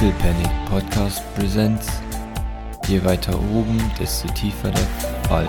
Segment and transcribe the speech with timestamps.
[0.00, 1.88] Little Panic Podcast Presents.
[2.88, 4.86] Je weiter oben, desto tiefer der
[5.28, 5.48] Fall.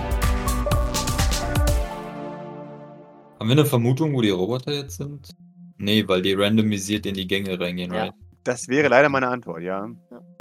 [3.40, 5.30] Haben wir eine Vermutung, wo die Roboter jetzt sind?
[5.78, 8.04] Nee, weil die randomisiert in die Gänge reingehen, Ja.
[8.06, 8.14] right?
[8.44, 9.90] Das wäre leider meine Antwort, ja.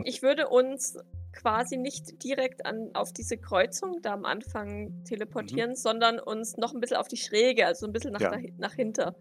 [0.05, 0.96] Ich würde uns
[1.32, 6.80] quasi nicht direkt an, auf diese Kreuzung da am Anfang teleportieren, sondern uns noch ein
[6.80, 8.30] bisschen auf die Schräge, also ein bisschen nach, Ja.
[8.32, 9.16] dahi- nach hinter.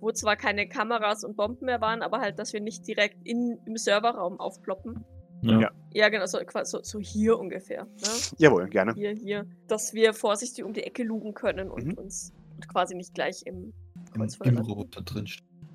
[0.00, 3.58] Wo zwar keine Kameras und Bomben mehr waren, aber halt, dass wir nicht direkt in,
[3.66, 5.04] im Serverraum aufploppen.
[5.42, 5.70] Ja.
[5.92, 7.84] Ja, genau, so, quasi so, so hier ungefähr.
[7.84, 8.08] Ne?
[8.38, 8.92] Jawohl, gerne.
[8.94, 9.46] Hier, hier.
[9.68, 11.94] Dass wir vorsichtig um die Ecke lugen können und Mhm.
[11.94, 14.58] uns und quasi nicht gleich im Im, Kreuzfeuer im.
[14.58, 15.26] Roboter drin.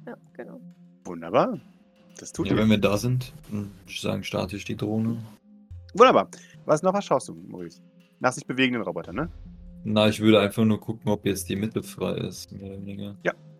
[0.05, 0.59] Ja, genau.
[1.05, 1.59] Wunderbar.
[2.19, 2.57] Das tut Ja, ihr.
[2.59, 5.17] wenn wir da sind, dann würde ich sagen, starte ich die Drohne.
[5.93, 6.29] Wunderbar.
[6.65, 6.93] Was noch?
[6.93, 7.81] Was schaust du, Maurice?
[8.19, 9.29] Nach sich bewegenden Roboter, ne?
[9.85, 13.15] Na, ich würde einfach nur gucken, ob jetzt die Mitte frei ist, mehr oder weniger.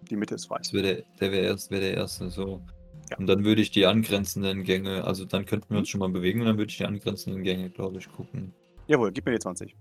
[0.09, 0.57] Die Mitte ist frei.
[0.59, 2.61] Das wäre der, der wäre erst, wäre der erste, so.
[3.09, 3.17] Ja.
[3.17, 6.41] Und dann würde ich die angrenzenden Gänge, also dann könnten wir uns schon mal bewegen
[6.41, 8.53] und dann würde ich die angrenzenden Gänge, glaube ich, gucken.
[8.87, 9.75] Jawohl, gib mir die 20.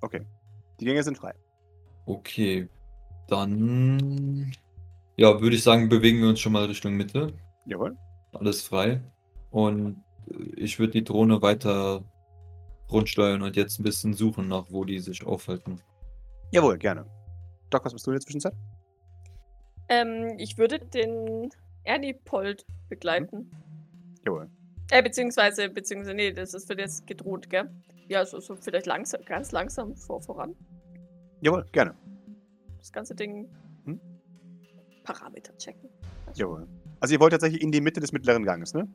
[0.00, 0.20] Okay.
[0.80, 1.34] Die Gänge sind frei.
[2.06, 2.68] Okay,
[3.28, 4.52] dann,
[5.16, 7.32] ja, würde ich sagen, bewegen wir uns schon mal Richtung Mitte.
[7.66, 7.96] Jawohl.
[8.32, 9.02] Alles frei.
[9.50, 10.02] Und
[10.56, 12.04] ich würde die Drohne weiter
[12.90, 15.80] rundsteuern und jetzt ein bisschen suchen nach, wo die sich aufhalten.
[16.52, 17.04] Jawohl, gerne.
[17.70, 18.54] Doc, was bist du in der Zwischenzeit?
[19.88, 21.50] Ähm, ich würde den
[21.84, 23.50] Ernipold begleiten.
[24.24, 24.50] Jawohl.
[24.90, 27.70] Äh, beziehungsweise, beziehungsweise, nee, das ist wird jetzt gedroht, gell?
[28.08, 30.54] Ja, so, so vielleicht langsam, ganz langsam vor, voran.
[31.40, 31.94] Jawohl, gerne.
[32.78, 33.48] Das ganze Ding.
[33.84, 34.00] Hm?
[35.04, 35.90] Parameter checken.
[36.34, 36.66] Jawohl.
[37.00, 38.88] Also ihr wollt tatsächlich in die Mitte des mittleren Ganges, ne?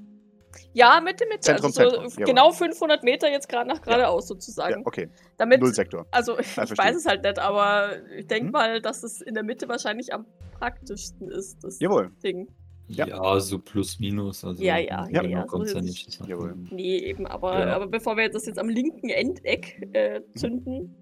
[0.74, 1.42] Ja, Mitte, Mitte.
[1.42, 2.26] Zentrum, also so Zentrum, jawohl.
[2.26, 4.82] genau 500 Meter jetzt gerade nach geradeaus Ja, sozusagen.
[4.86, 5.10] okay.
[5.38, 6.06] Damit, Nullsektor.
[6.12, 6.78] also ich verstehe.
[6.78, 8.52] weiß es halt nicht, aber ich denke Hm?
[8.52, 10.26] mal, dass es in der Mitte wahrscheinlich am
[10.60, 12.12] praktischsten ist, das Jawohl.
[12.24, 12.48] Ding.
[12.88, 13.08] Ja.
[13.08, 14.44] Ja, so plus minus.
[14.44, 16.20] Also Ja, ja, ja, genau ja, so ja nicht.
[16.28, 16.54] Jawohl.
[16.72, 20.94] Nee, eben, aber, aber bevor wir das jetzt am linken Endeck äh, zünden,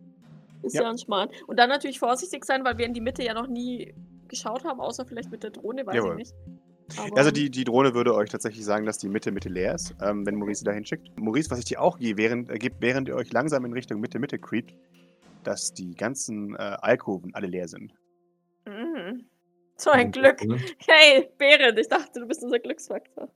[0.62, 0.84] ist Ja.
[0.84, 0.90] ja.
[0.92, 1.30] ein Schmarrn.
[1.48, 3.94] Und dann natürlich vorsichtig sein, weil wir in die Mitte ja noch nie
[4.28, 6.12] geschaut haben, außer vielleicht mit der Drohne, weiß Jawohl.
[6.12, 6.34] ich nicht.
[6.98, 9.96] Aber, Also die, die Drohne würde euch tatsächlich sagen, dass die Mitte Mitte leer ist,
[10.02, 11.18] ähm, wenn Maurice sie dahin schickt.
[11.20, 14.00] Maurice, was ich dir auch gehe, während, äh, gebe, während ihr euch langsam in Richtung
[14.00, 14.74] Mitte Mitte creept,
[15.44, 17.94] dass die ganzen äh, Alkoven alle leer sind.
[18.66, 19.26] Mhm.
[19.78, 20.40] So ein Glück.
[20.88, 23.30] Hey, Behrend, ich dachte, du bist unser Glücksfaktor.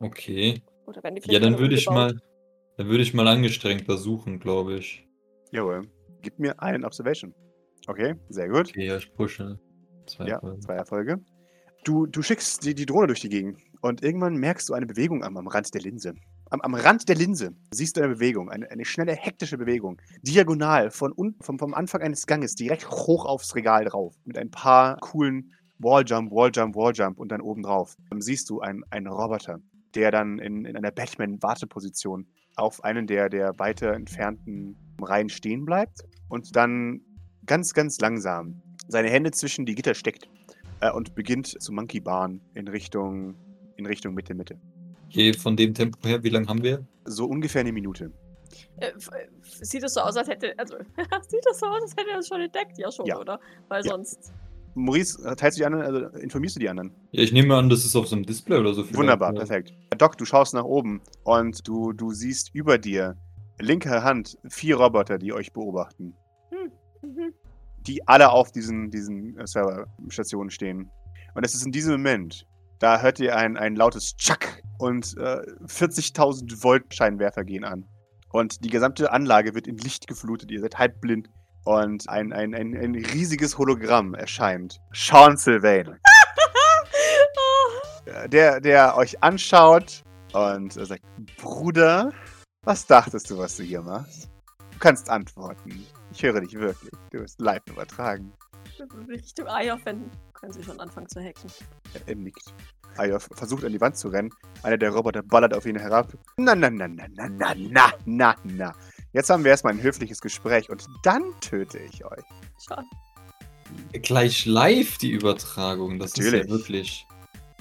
[0.00, 0.62] Okay.
[0.86, 2.16] Oder wenn die Ja, vielleicht dann würde ich mal,
[2.76, 5.06] dann würde ich mal angestrengter suchen, glaube ich.
[5.50, 5.88] Jawohl.
[6.22, 7.34] Gib mir einen Observation.
[7.86, 8.68] Okay, sehr gut.
[8.70, 9.58] Okay, ja, ich pushe.
[10.06, 10.60] Zwei Ja, Folgen.
[10.60, 11.20] zwei Erfolge.
[11.84, 15.22] Du, du schickst die, die Drohne durch die Gegend und irgendwann merkst du eine Bewegung
[15.22, 16.14] am, am Rand der Linse.
[16.48, 20.00] Am, am Rand der Linse siehst du eine Bewegung, eine, eine schnelle, hektische Bewegung.
[20.22, 24.14] Diagonal von un, vom, vom Anfang eines Ganges direkt hoch aufs Regal drauf.
[24.24, 27.96] Mit ein paar coolen Walljump, Walljump, Walljump und dann oben drauf.
[28.08, 29.58] Dann siehst du einen, einen Roboter,
[29.94, 36.00] der dann in, in einer Batman-Warteposition auf einen der, der weiter entfernten Reihen stehen bleibt
[36.30, 37.02] und dann
[37.44, 40.28] ganz, ganz langsam seine Hände zwischen die Gitter steckt
[40.84, 43.34] äh, und beginnt zu Monkey Barn in Richtung,
[43.76, 44.58] in Richtung Mitte, Mitte.
[45.08, 46.86] Okay, von dem Tempo her, wie lange haben wir?
[47.04, 48.12] So ungefähr eine Minute.
[48.76, 48.92] Äh, äh,
[49.42, 50.54] sieht es so aus, als hätte.
[50.58, 50.76] Also,
[51.28, 52.78] sieht das so aus, als hätte er es schon entdeckt?
[52.78, 53.18] Ja, schon, Ja.
[53.18, 53.40] oder?
[53.68, 53.92] Weil Ja.
[53.92, 54.32] sonst.
[54.76, 56.92] Maurice, äh, teilst du die anderen, also informierst du die anderen?
[57.12, 58.82] Ja, ich nehme an, das ist auf so einem Display oder so.
[58.82, 59.38] vielleicht, Wunderbar, ja.
[59.38, 59.72] perfekt.
[59.98, 63.16] Doc, du schaust nach oben und du, du siehst über dir,
[63.60, 66.16] linker Hand, vier Roboter, die euch beobachten.
[67.86, 70.90] Die alle auf diesen, diesen äh, Serverstationen stehen.
[71.34, 72.46] Und es ist in diesem Moment,
[72.78, 77.86] da hört ihr ein, ein lautes Tschack und äh, 40.000 Volt Scheinwerfer gehen an.
[78.30, 81.28] Und die gesamte Anlage wird in Licht geflutet, ihr seid halb blind.
[81.64, 84.80] Und ein, ein, ein, ein riesiges Hologramm erscheint.
[84.92, 85.98] Sean Sylvain.
[88.06, 90.02] Oh, Der, der euch anschaut
[90.34, 91.02] und sagt,
[91.38, 92.12] Bruder,
[92.64, 94.28] was dachtest du, was du hier machst?
[94.72, 95.86] Du kannst antworten.
[96.14, 96.92] Ich höre dich wirklich.
[97.10, 98.32] Du wirst live übertragen.
[99.08, 100.10] Richtung Eier wenden.
[100.32, 101.50] Können sie schon anfangen zu hacken.
[102.06, 102.54] Er nickt.
[102.96, 104.30] Ayov versucht an die Wand zu rennen.
[104.62, 106.12] Einer der Roboter ballert auf ihn herab.
[106.36, 108.72] Na, na, na, na, na, na, na, na, na.
[109.12, 112.24] Jetzt haben wir erstmal ein höfliches Gespräch und dann töte ich euch.
[112.64, 112.86] Schade.
[113.92, 115.98] Gleich live die Übertragung.
[115.98, 116.44] Das ist Natürlich.
[116.44, 117.06] ja wirklich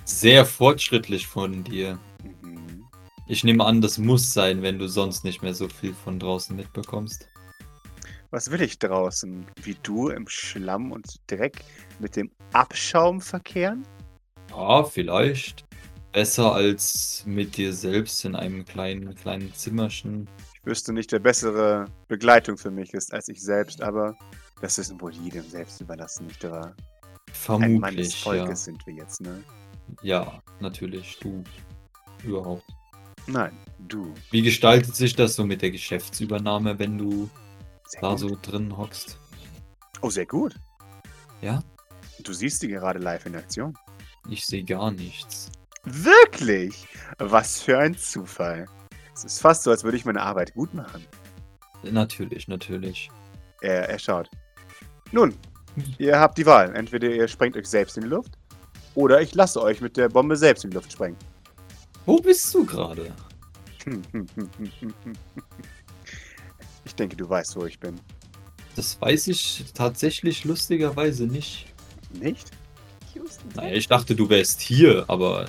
[0.05, 1.97] sehr fortschrittlich von dir.
[2.43, 2.85] Mhm.
[3.25, 6.55] Ich nehme an, das muss sein, wenn du sonst nicht mehr so viel von draußen
[6.55, 7.27] mitbekommst.
[8.33, 9.45] Was will ich draußen?
[9.61, 11.63] Wie du im Schlamm und Dreck
[11.99, 13.85] mit dem Abschaum verkehren?
[14.49, 15.65] Ja, vielleicht.
[16.13, 20.27] Besser als mit dir selbst in einem kleinen, kleinen Zimmerchen.
[20.55, 24.17] Ich wüsste nicht, wer bessere Begleitung für mich ist als ich selbst, aber
[24.61, 26.75] das ist wohl jedem selbst überlassen, nicht wahr?
[27.49, 28.31] Ein Mann des Vermutlich, ja.
[28.31, 29.43] Volkes sind wir jetzt, ne?
[30.01, 31.19] Ja, natürlich.
[31.19, 31.43] Du.
[32.23, 32.65] Überhaupt.
[33.27, 33.55] Nein,
[33.87, 34.11] du.
[34.31, 37.29] Wie gestaltet sich das so mit der Geschäftsübernahme, wenn du
[37.93, 38.19] Sehr da gut.
[38.19, 39.19] so drin hockst?
[40.01, 40.55] Oh, sehr gut.
[41.41, 41.61] Ja?
[42.23, 43.77] Du siehst sie gerade live in Aktion.
[44.27, 45.51] Ich sehe gar nichts.
[45.83, 46.87] Wirklich?
[47.19, 48.65] Was für ein Zufall.
[49.13, 51.05] Es ist fast so, als würde ich meine Arbeit gut machen.
[51.83, 53.11] Natürlich, natürlich.
[53.61, 54.27] Er, er schaut.
[55.11, 55.37] Nun,
[55.99, 56.75] ihr habt die Wahl.
[56.75, 58.39] Entweder ihr sprengt euch selbst in die Luft
[58.95, 61.17] oder ich lasse euch mit der Bombe selbst in die Luft sprengen.
[62.07, 63.13] Wo bist du gerade?
[66.93, 67.99] Ich denke, du weißt, wo ich bin.
[68.75, 71.65] Das weiß ich tatsächlich lustigerweise nicht.
[72.11, 72.51] Nicht?
[73.15, 73.49] Houston.
[73.55, 75.47] Naja, ich dachte, du wärst hier, aber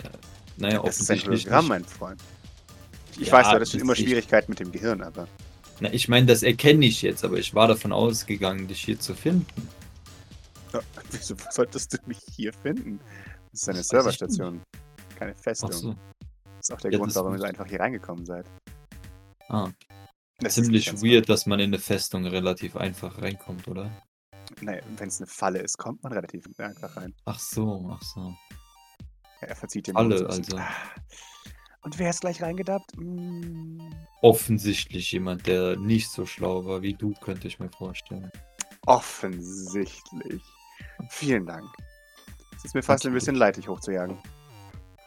[0.56, 1.68] naja, Das ist ein offensichtlich Hologramm, nicht.
[1.68, 2.20] mein Freund.
[3.18, 5.28] Ich Ja, weiß, schon das immer ist- Schwierigkeiten mit dem Gehirn, aber.
[5.80, 9.14] Na, ich meine, das erkenne ich jetzt, aber ich war davon ausgegangen, dich hier zu
[9.14, 9.68] finden.
[10.72, 10.80] Ja,
[11.10, 13.00] Wieso solltest du mich hier finden?
[13.52, 14.62] Das ist eine Das Serverstation,
[15.18, 15.70] keine Festung.
[15.72, 15.88] Ach so.
[16.58, 18.46] Das ist auch der Ja, Grund, warum ihr einfach hier reingekommen seid.
[19.48, 19.68] Ah,
[20.44, 23.90] Das ziemlich ganz weird, dass man in eine Festung relativ einfach reinkommt, oder?
[24.60, 27.14] Nee, wenn es eine Falle ist, kommt man relativ einfach rein.
[27.24, 28.34] Ach so, ach so.
[29.40, 30.26] Ja, er verzieht den ein bisschen.
[30.30, 30.56] also.
[31.82, 32.92] Und wer ist gleich reingedappt?
[32.96, 33.80] Hm,
[34.22, 38.30] Offensichtlich jemand, der nicht so schlau war wie du, könnte ich mir vorstellen.
[38.86, 40.42] offensichtlich.
[41.10, 41.66] Vielen Dank.
[42.56, 43.14] Es ist mir fast ein Okay.
[43.14, 44.18] bisschen leid, dich hochzujagen.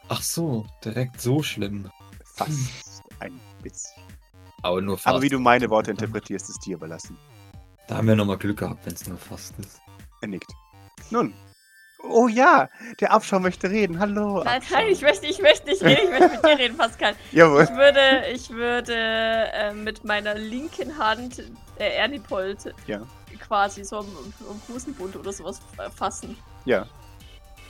[0.10, 1.90] Ach so, direkt so schlimm.
[2.36, 4.04] Fast ein bisschen.
[4.64, 5.08] Aber nur fast.
[5.08, 7.18] Aber wie du meine Worte interpretierst, ist dir überlassen.
[7.88, 9.80] Da haben wir nochmal Glück gehabt, wenn es nur fast ist.
[10.22, 10.52] Er nickt.
[11.10, 11.34] Nun.
[12.10, 12.70] Oh ja,
[13.00, 14.00] der Abschau möchte reden.
[14.00, 14.44] Hallo.
[14.44, 14.76] Nein, Abschau.
[14.76, 17.16] nein, ich möchte, ich möchte nicht reden, ich möchte mit dir reden, Pascal.
[17.32, 17.64] Jawohl.
[17.64, 21.42] Ich würde, ich würde äh, mit meiner linken Hand
[21.80, 23.02] äh, Ernipold Ja.
[23.40, 24.06] quasi so am,
[24.50, 25.60] am Hosenbund oder sowas
[25.96, 26.86] fassen, Ja.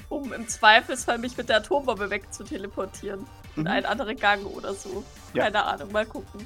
[0.10, 3.26] um im Zweifelsfall mich mit der Atombombe wegzuteleportieren.
[3.56, 3.68] In Mhm.
[3.68, 5.04] einen anderen Gang oder so.
[5.34, 5.46] Ja.
[5.46, 6.46] Keine Ahnung, mal gucken.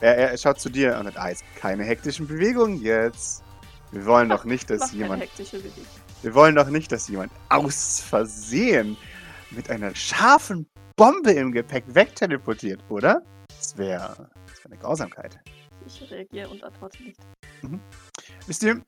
[0.00, 1.42] Er, er schaut zu dir und hat Eis.
[1.56, 3.42] Keine hektischen Bewegungen jetzt.
[3.90, 5.24] Wir wollen doch nicht, dass jemand.
[6.22, 8.96] Wir wollen doch nicht, dass jemand aus Versehen
[9.50, 10.66] mit einer scharfen
[10.96, 13.22] Bombe im Gepäck wegteleportiert, oder?
[13.48, 15.38] Das wäre das wär eine Grausamkeit.
[15.86, 17.20] Ich reagiere und antworte nicht.
[18.46, 18.82] Wisst ihr,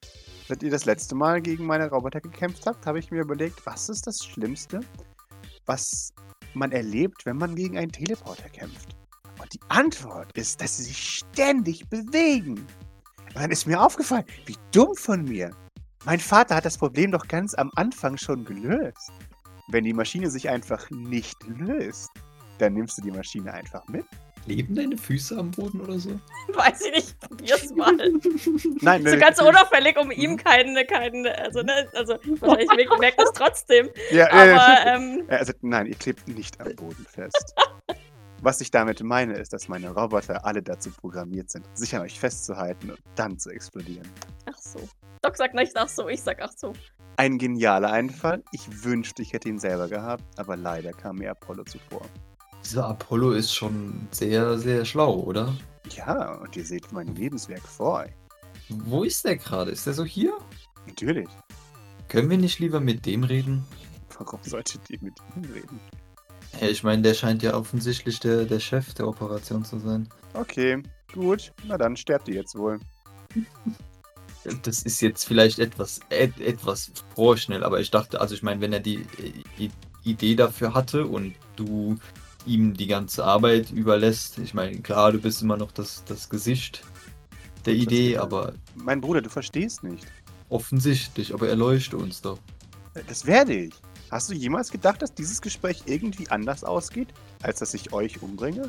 [0.48, 3.88] seit ihr das letzte Mal gegen meine Roboter gekämpft habt, habe ich mir überlegt, was
[3.88, 4.80] ist das Schlimmste,
[5.66, 6.12] was
[6.54, 8.99] man erlebt, wenn man gegen einen Teleporter kämpft?
[9.40, 12.66] Und die Antwort ist, dass sie sich ständig bewegen.
[13.28, 15.50] Und dann ist mir aufgefallen, wie dumm von mir.
[16.04, 19.12] Mein Vater hat das Problem doch ganz am Anfang schon gelöst.
[19.68, 22.10] Wenn die Maschine sich einfach nicht löst,
[22.58, 24.04] dann nimmst du die Maschine einfach mit.
[24.46, 26.18] Leben deine Füße am Boden oder so?
[26.54, 27.92] Weiß ich nicht, probier's mal.
[28.80, 33.90] Nein, so ganz unauffällig, um ihm keinen, keinen, also, ne, also, wahrscheinlich merkt es trotzdem.
[34.10, 37.54] Ja, äh, Aber, ähm, Äh, Also, nein, ihr klebt nicht am Boden fest.
[38.42, 42.18] Was ich damit meine, ist, dass meine Roboter alle dazu programmiert sind, sich an euch
[42.18, 44.08] festzuhalten und dann zu explodieren.
[44.46, 44.80] ach so.
[45.20, 46.72] Doc sagt nicht ach so, ich sag ach so.
[47.18, 48.42] Ein genialer Einfall.
[48.52, 52.00] Ich wünschte, ich hätte ihn selber gehabt, aber leider kam mir Apollo zuvor.
[52.64, 55.54] Dieser Apollo ist schon sehr, sehr schlau, oder?
[55.94, 58.12] Ja, und ihr seht mein Lebenswerk vor euch.
[58.70, 59.70] Wo ist der gerade?
[59.70, 60.32] Ist der so hier?
[60.86, 61.28] Natürlich.
[62.08, 63.66] Können wir nicht lieber mit dem reden?
[64.18, 65.80] Warum solltet ihr mit ihm reden?
[66.58, 70.08] Ja, ich meine, der scheint ja offensichtlich der, der Chef der Operation zu sein.
[70.34, 70.82] Okay,
[71.12, 71.52] gut.
[71.64, 72.80] Na dann sterbt ihr jetzt wohl.
[74.62, 78.72] Das ist jetzt vielleicht etwas, et, etwas vorschnell, aber ich dachte, also ich meine, wenn
[78.72, 79.06] er die,
[79.58, 79.70] die
[80.02, 81.98] Idee dafür hatte und du
[82.46, 86.82] ihm die ganze Arbeit überlässt, ich meine, klar, du bist immer noch das, das Gesicht
[87.66, 90.06] der Idee, aber Mein Bruder, du verstehst nicht.
[90.48, 92.38] offensichtlich, aber er leuchtet uns doch.
[93.08, 93.74] Das werde ich.
[94.10, 97.08] Hast du jemals gedacht, dass dieses Gespräch irgendwie anders ausgeht,
[97.42, 98.68] als dass ich euch umbringe?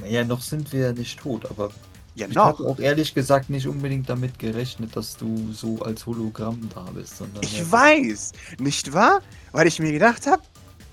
[0.00, 1.72] Naja, noch sind wir ja nicht tot, aber
[2.14, 6.68] Ja, ich habe auch ehrlich gesagt nicht unbedingt damit gerechnet, dass du so als Hologramm
[6.74, 9.22] da bist, sondern Ich ja, weiß, nicht wahr?
[9.50, 10.42] Weil ich mir gedacht habe,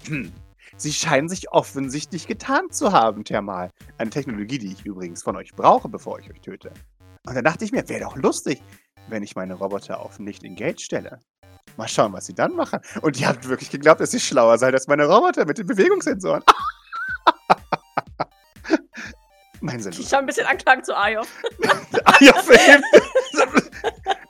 [0.06, 0.32] hm,
[0.76, 3.70] sie scheinen sich offensichtlich getan zu haben, Thermal.
[3.98, 6.72] Eine Technologie, die ich übrigens von euch brauche, bevor ich euch töte.
[7.28, 8.62] Und dann dachte ich mir, wäre doch lustig,
[9.08, 11.20] wenn ich meine Roboter auf nicht engaged stelle.
[11.78, 12.80] Mal schauen, was sie dann machen.
[13.02, 16.44] Und ihr habt wirklich geglaubt, dass ihr schlauer seid als meine Roboter mit den Bewegungssensoren.
[19.62, 19.94] mein Sinn.
[19.98, 21.28] Ich habe ein bisschen Anklagen zu Ayof.
[22.22, 22.84] Ja, verhilft.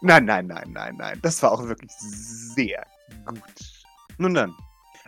[0.01, 1.19] nein, nein, nein, nein, nein.
[1.23, 2.85] Das war auch wirklich sehr
[3.25, 3.41] gut.
[4.19, 4.55] Nun dann,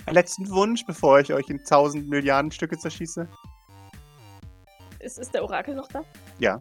[0.05, 3.27] einen letzten Wunsch, bevor ich euch in tausend Milliarden Stücke zerschieße.
[4.99, 6.03] Ist, ist der Orakel noch da?
[6.39, 6.59] Ja.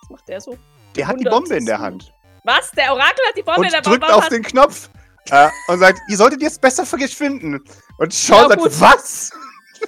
[0.00, 0.58] Was macht der so?
[0.96, 2.12] Der hat die Bombe in der Hand
[2.46, 2.70] Was?
[2.70, 4.88] Der Orakel hat die Bombe in der und drückt auf den Knopf
[5.30, 7.60] äh, und sagt, ihr solltet jetzt besser verschwinden.
[7.98, 8.80] Und Sean Ja, sagt, gut.
[8.80, 9.30] was?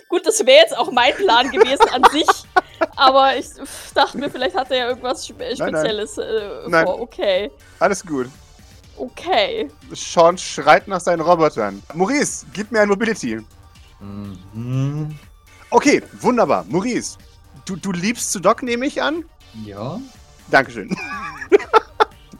[0.09, 2.27] Gut, das wäre jetzt auch mein Plan gewesen an sich.
[2.97, 5.69] Aber ich pff, dachte mir, vielleicht hat er ja irgendwas Spe nein.
[5.69, 6.85] Spezielles äh, Nein.
[6.85, 7.01] vor.
[7.01, 7.51] Okay.
[7.79, 8.29] Alles gut.
[8.97, 9.71] Okay.
[9.93, 11.81] Sean schreit nach seinen Robotern.
[11.95, 13.41] Maurice, gib mir ein Mobility.
[14.01, 15.17] Mhm.
[15.71, 16.65] Okay, wunderbar.
[16.69, 17.19] Maurice,
[17.67, 19.25] du, du liebst zu Doc, nehme ich an?
[19.65, 20.01] Ja.
[20.51, 20.97] Dankeschön.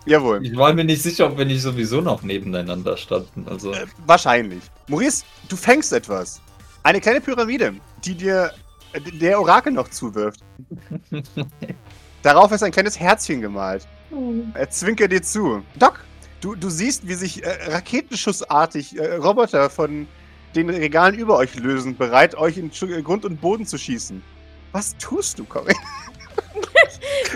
[0.09, 0.45] Jawohl.
[0.45, 3.47] Ich war mir nicht sicher, ob wir nicht sowieso noch nebeneinander standen.
[3.49, 3.73] Also.
[3.73, 4.63] Äh, wahrscheinlich.
[4.89, 6.41] Maurice, du fängst etwas.
[6.83, 7.75] Eine kleine Pyramide,
[8.05, 8.53] die dir
[8.95, 10.41] äh, der Orakel noch zuwirft.
[12.23, 13.87] Darauf ist ein kleines Herzchen gemalt.
[14.55, 15.63] Er zwinkert dir zu.
[15.79, 16.03] Doc,
[16.41, 20.07] du, du siehst, wie sich äh, raketenschussartig äh, Roboter von
[20.55, 22.71] den Regalen über euch lösen, bereit, euch in
[23.05, 24.23] Grund und Boden zu schießen.
[24.73, 25.79] Was tust du, Corinne?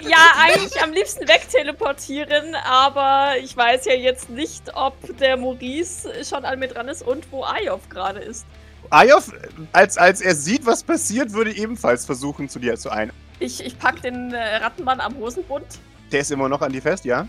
[0.08, 6.44] Ja, eigentlich am liebsten wegteleportieren, aber ich weiß ja jetzt nicht, ob der Maurice schon
[6.44, 8.44] an mir dran ist und wo Ayov gerade ist.
[8.90, 9.32] Ayov,
[9.72, 13.12] als, als er sieht, was passiert, würde ebenfalls versuchen, zu dir zu ein.
[13.38, 15.64] Ich, ich pack den äh, Rattenmann am Hosenbund.
[16.10, 17.26] Der ist immer noch an dir fest, ja?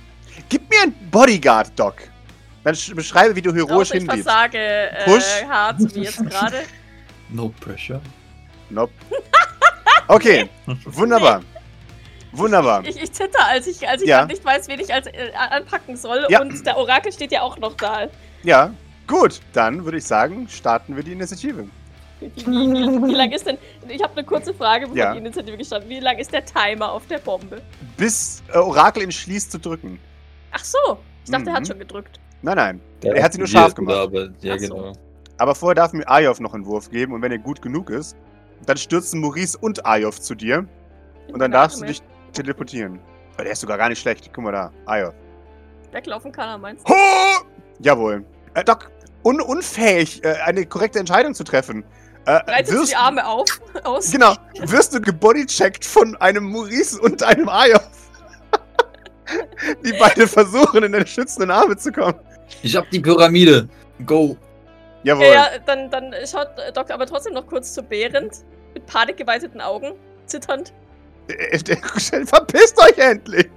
[0.50, 1.96] Gib mir einen Bodyguard, Doc.
[2.64, 4.24] Dann sch- beschreibe, wie du heroisch Auch ich hinliebst.
[4.24, 5.44] versage äh, Push.
[5.50, 6.58] hart wie jetzt gerade.
[7.30, 8.02] No pressure.
[8.70, 8.92] Nope.
[10.10, 10.50] Okay,
[10.86, 11.42] wunderbar.
[12.34, 12.84] Wunderbar.
[12.86, 14.26] Ich, ich zitter, als ich, als ich Ja.
[14.26, 16.26] nicht weiß, wen ich als, äh, anpacken soll.
[16.30, 16.42] Ja.
[16.42, 18.08] Und der Orakel steht ja auch noch da.
[18.44, 18.74] Ja,
[19.08, 19.40] gut.
[19.54, 21.68] Dann würde ich sagen, starten wir die Initiative.
[22.20, 23.58] Wie, wie, wie, wie lang ist denn.
[23.88, 25.12] Ich habe eine kurze Frage, bevor Ja.
[25.14, 27.62] die Initiative gestartet Wie lang ist der Timer auf der Bombe?
[27.98, 30.00] Bis äh, Orakel entschließt zu drücken.
[30.52, 30.78] Ach so.
[31.26, 31.56] Ich dachte, er Mhm.
[31.58, 32.20] hat schon gedrückt.
[32.42, 32.82] Nein, nein.
[33.04, 33.96] Der Er hat sie nur scharf gemacht.
[33.98, 34.76] Aber, ja, Ach so.
[34.76, 34.94] genau.
[35.38, 38.16] Aber vorher darf mir Ayov noch einen Wurf geben und wenn er gut genug ist,
[38.66, 40.66] dann stürzen Maurice und Ayov zu dir
[41.32, 42.02] und dann darfst du dich
[42.34, 43.00] teleportieren.
[43.36, 44.30] Weil der ist sogar gar nicht schlecht.
[44.34, 45.14] Guck mal da, Ayov.
[45.92, 46.94] Weglaufen kann er, meinst du?
[46.94, 46.98] Ho!
[47.80, 48.26] Jawohl.
[48.54, 48.92] Äh, Doc,
[49.24, 51.84] un unfähig, äh, eine korrekte Entscheidung zu treffen.
[52.26, 54.12] Äh, Breitet du wirst, die Arme auf, aus.
[54.12, 57.90] Genau, wirst du gebodycheckt von einem Maurice und einem Ayov.
[59.86, 62.20] die beide versuchen, in deine schützenden Arme zu kommen.
[62.62, 63.68] Ich hab die Pyramide.
[64.06, 64.38] Go.
[65.04, 65.26] Jawohl.
[65.26, 68.44] Ja, ja, dann, dann schaut Doc aber trotzdem noch kurz zu Behrend.
[68.74, 69.94] Mit panikgeweiteten Augen.
[70.26, 70.74] Zitternd.
[71.28, 73.50] Äh, äh, Verpisst euch endlich!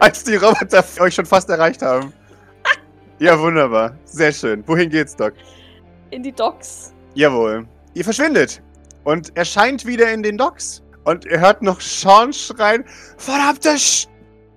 [0.00, 2.12] Als die Roboter euch schon fast erreicht haben.
[3.18, 3.96] Ja, wunderbar.
[4.04, 4.66] Sehr schön.
[4.66, 5.34] Wohin geht's, Doc?
[6.10, 6.94] In die Docks.
[7.14, 7.66] Jawohl.
[7.94, 8.62] Ihr verschwindet.
[9.04, 10.82] Und erscheint wieder in den Docks.
[11.04, 12.84] Und ihr hört noch Sean schreien:
[13.18, 14.06] Verdammte Sch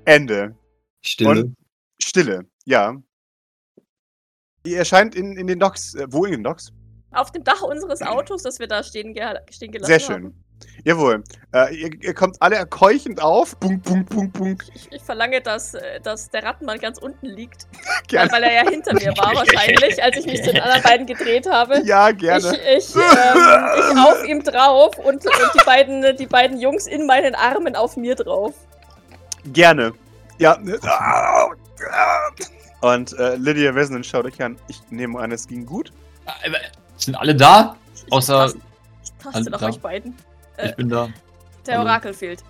[0.05, 0.55] Ende.
[1.01, 1.29] Stille.
[1.29, 1.55] Und-
[2.01, 2.45] Stille.
[2.65, 2.95] Ja.
[4.65, 5.93] Ihr erscheint in, in den Docks.
[5.95, 6.71] Äh, wo in den Docks?
[7.11, 10.23] Auf dem Dach unseres Autos, das wir da stehen, ge stehen gelassen Sehr schön.
[10.25, 10.43] haben.
[10.83, 11.23] Jawohl.
[11.53, 13.55] Äh, ihr, ihr kommt alle keuchend auf.
[13.57, 14.63] Bunk, bunk, bunk, bunk.
[14.73, 17.67] Ich, ich verlange, dass, äh, dass der Rattenmann ganz unten liegt.
[17.71, 18.31] Weil, Gerne.
[18.31, 21.49] weil er ja hinter mir war, wahrscheinlich, als ich mich zu den anderen beiden gedreht
[21.49, 21.81] habe.
[21.85, 22.57] Ja, Ich, gerne.
[22.77, 23.01] ich, ähm,
[23.91, 27.95] ich auf ihm drauf und, und die, beiden, die beiden Jungs in meinen Armen auf
[27.97, 28.53] mir drauf.
[29.45, 29.93] Gerne.
[30.39, 30.57] Ja.
[32.81, 34.57] Und äh, Lydia Wesnen schaut euch an.
[34.67, 35.93] Ich nehme an, es ging gut.
[36.97, 37.75] Sind alle da?
[37.95, 38.57] Ich, Außer- Ich taste,
[39.03, 39.67] ich taste Alle nach da?
[39.67, 40.15] euch beiden.
[40.57, 41.09] Äh, Ich bin da.
[41.65, 41.85] Der hallo.
[41.89, 42.43] Orakel fehlt.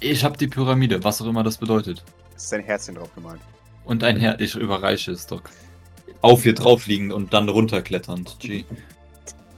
[0.00, 2.02] Ich hab die Pyramide, was auch immer das bedeutet.
[2.36, 3.40] Es ist ein Herzchen drauf gemalt.
[3.84, 5.50] Und ein Herr, ich überreiche es, Doc.
[6.20, 8.36] Auf hier drauf liegen und dann runterkletternd.
[8.40, 8.64] G.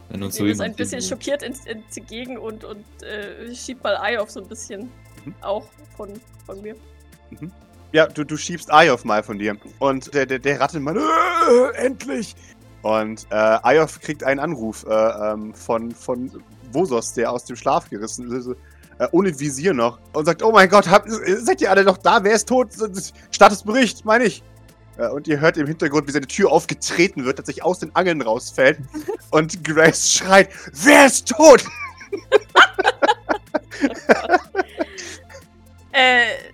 [0.08, 1.10] Wenn uns so ist ein bisschen sieht.
[1.10, 4.90] schockiert ins, entgegen und, und äh, schiebt mal Ei auf so ein bisschen.
[5.24, 5.34] Mhm.
[5.40, 6.12] Auch von,
[6.44, 6.74] von mir.
[7.92, 9.56] Ja, du, du schiebst Ayov mal von dir.
[9.78, 12.34] Und der, der, der Rattenmann, äh, endlich!
[12.82, 14.92] Und äh, Ayov kriegt einen Anruf äh,
[15.32, 16.30] ähm, von, von
[16.72, 18.48] Vosos, der aus dem Schlaf gerissen ist,
[18.98, 19.98] äh, ohne Visier noch.
[20.12, 22.22] Und sagt, oh mein Gott, habt, seid ihr alle noch da?
[22.22, 22.68] Wer ist tot?
[23.30, 24.42] Statusbericht, meine ich.
[24.98, 27.94] Äh, und ihr hört im Hintergrund, wie seine Tür aufgetreten wird, dass sich aus den
[27.94, 28.78] Angeln rausfällt.
[29.30, 31.64] und Grace schreit, wer ist tot?
[35.92, 36.52] Äh,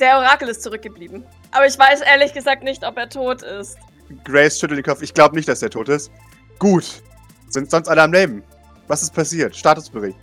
[0.00, 1.24] der Orakel ist zurückgeblieben.
[1.50, 3.76] Aber ich weiß ehrlich gesagt nicht, ob er tot ist.
[4.24, 5.02] Grace schüttelt den Kopf.
[5.02, 6.10] Ich glaube nicht, dass er tot ist.
[6.58, 7.02] Gut.
[7.48, 8.42] Sind sonst alle am Leben?
[8.88, 9.54] Was ist passiert?
[9.54, 10.18] Statusbericht.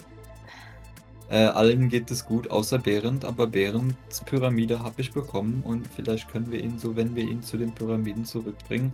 [1.29, 6.29] Äh, allen geht es gut, außer Behrend, aber Behrends Pyramide habe ich bekommen und vielleicht
[6.29, 8.91] können wir ihn so, wenn wir ihn zu den Pyramiden zurückbringen.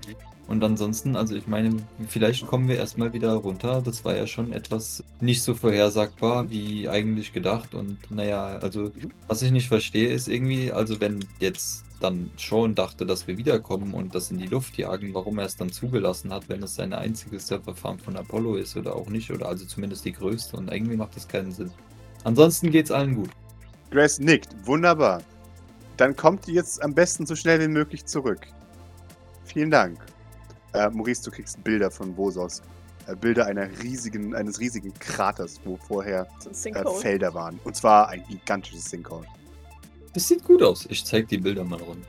[0.48, 3.82] Und ansonsten, also ich meine, vielleicht kommen wir erstmal wieder runter.
[3.82, 7.74] Das war ja schon etwas nicht so vorhersagbar wie eigentlich gedacht.
[7.74, 8.92] Und naja, also
[9.28, 13.94] was ich nicht verstehe, ist irgendwie, also wenn jetzt dann schon dachte, dass wir wiederkommen
[13.94, 16.98] und das in die Luft jagen, warum er es dann zugelassen hat, wenn es seine
[16.98, 20.58] einzige Serverfarm von Apollo ist oder auch nicht, oder also zumindest die größte.
[20.58, 21.72] Und irgendwie macht das keinen Sinn.
[22.24, 23.30] Ansonsten geht's allen gut.
[23.90, 24.56] Grace nickt.
[24.66, 25.22] Wunderbar.
[25.98, 28.48] Dann kommt ihr jetzt am besten so schnell wie möglich zurück.
[29.44, 30.00] Vielen Dank.
[30.74, 32.62] Äh, Maurice, du kriegst Bilder von Vosos.
[33.08, 36.28] Äh, Bilder einer riesigen, eines riesigen Kraters, wo vorher
[36.64, 37.00] äh.
[37.02, 37.60] Felder waren.
[37.64, 39.26] Und zwar ein gigantisches Sinkhole.
[40.14, 40.86] Das sieht gut aus.
[40.90, 42.08] Ich zeig die Bilder mal runter.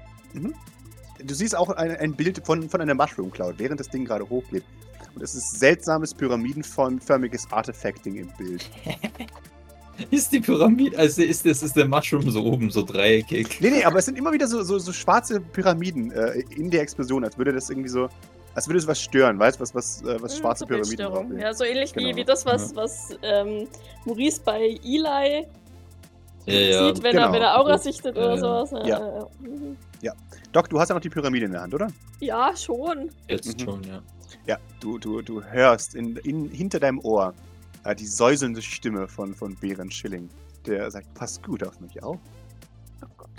[1.25, 4.29] Du siehst auch ein, ein Bild von, von einer Mushroom Cloud, während das Ding gerade
[4.29, 4.67] hochlebt.
[5.15, 8.69] Und es ist seltsames pyramidenförmiges Artefacting im Bild.
[10.11, 13.61] Ist die Pyramide, also ist das ist der Mushroom so oben, so dreieckig.
[13.61, 16.81] Nee, nee, aber es sind immer wieder so, so, so schwarze Pyramiden äh, in der
[16.81, 18.09] Explosion, als würde das irgendwie so,
[18.55, 21.07] als würde es was stören, weißt du, was, was, äh, was Hm, schwarze so Pyramiden
[21.07, 22.17] drauf Ja, so ähnlich wie, Genau.
[22.17, 23.69] wie das, was, was ähm,
[24.07, 25.47] Maurice bei Eli
[26.47, 26.87] Ja, ja.
[26.95, 27.27] sieht, wenn, genau.
[27.29, 27.79] er, wenn er Aura Ja.
[27.79, 28.67] sichtet oder Ja.
[28.67, 28.87] sowas.
[28.87, 29.29] Ja.
[29.41, 29.77] Mhm.
[30.53, 31.89] Doc, du hast ja noch die Pyramide in der Hand, oder?
[32.21, 33.09] ja, schon.
[33.27, 33.65] Jetzt Mhm.
[33.65, 34.03] schon, ja.
[34.47, 37.33] Ja, du, du, du hörst in, in, hinter deinem Ohr
[37.85, 40.29] äh, die säuselnde Stimme von, von Bären Schilling,
[40.67, 42.19] der sagt, pass gut auf mich auf.
[43.03, 43.31] Oh Gott.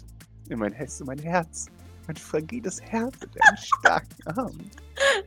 [0.50, 1.67] In mein Herz, in mein Herz.
[2.07, 4.57] Mein fragiles Herz mit einem starken Arm.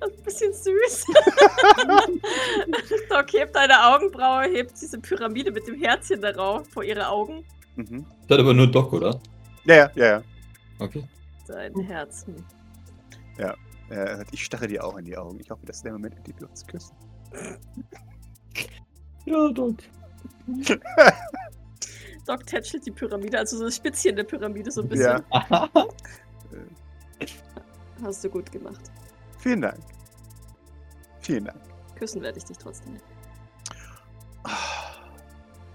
[0.00, 1.06] Das ist ein bisschen süß.
[3.10, 7.44] Doc hebt deine Augenbraue, hebt diese Pyramide mit dem Herzchen darauf vor ihre Augen.
[7.76, 8.04] Mhm.
[8.26, 9.20] Das hat aber nur Doc, oder?
[9.64, 10.22] Ja, ja, ja, ja.
[10.78, 11.04] Okay.
[11.46, 12.26] Dein Herz.
[12.26, 12.44] Hm.
[13.88, 15.38] Er sagt, ich starre dir auch in die Augen.
[15.38, 16.96] Ich hoffe, das ist der Moment, in dem wir uns küssen.
[19.24, 19.76] Ja, Doc.
[22.26, 25.22] Doc tätschelt die Pyramide, also so das Spitzchen der Pyramide so ein bisschen.
[25.30, 25.70] Ja,
[28.02, 28.90] Hast du gut gemacht.
[29.38, 29.78] vielen Dank.
[31.20, 31.60] Vielen Dank.
[31.94, 32.96] Küssen werde ich dich trotzdem.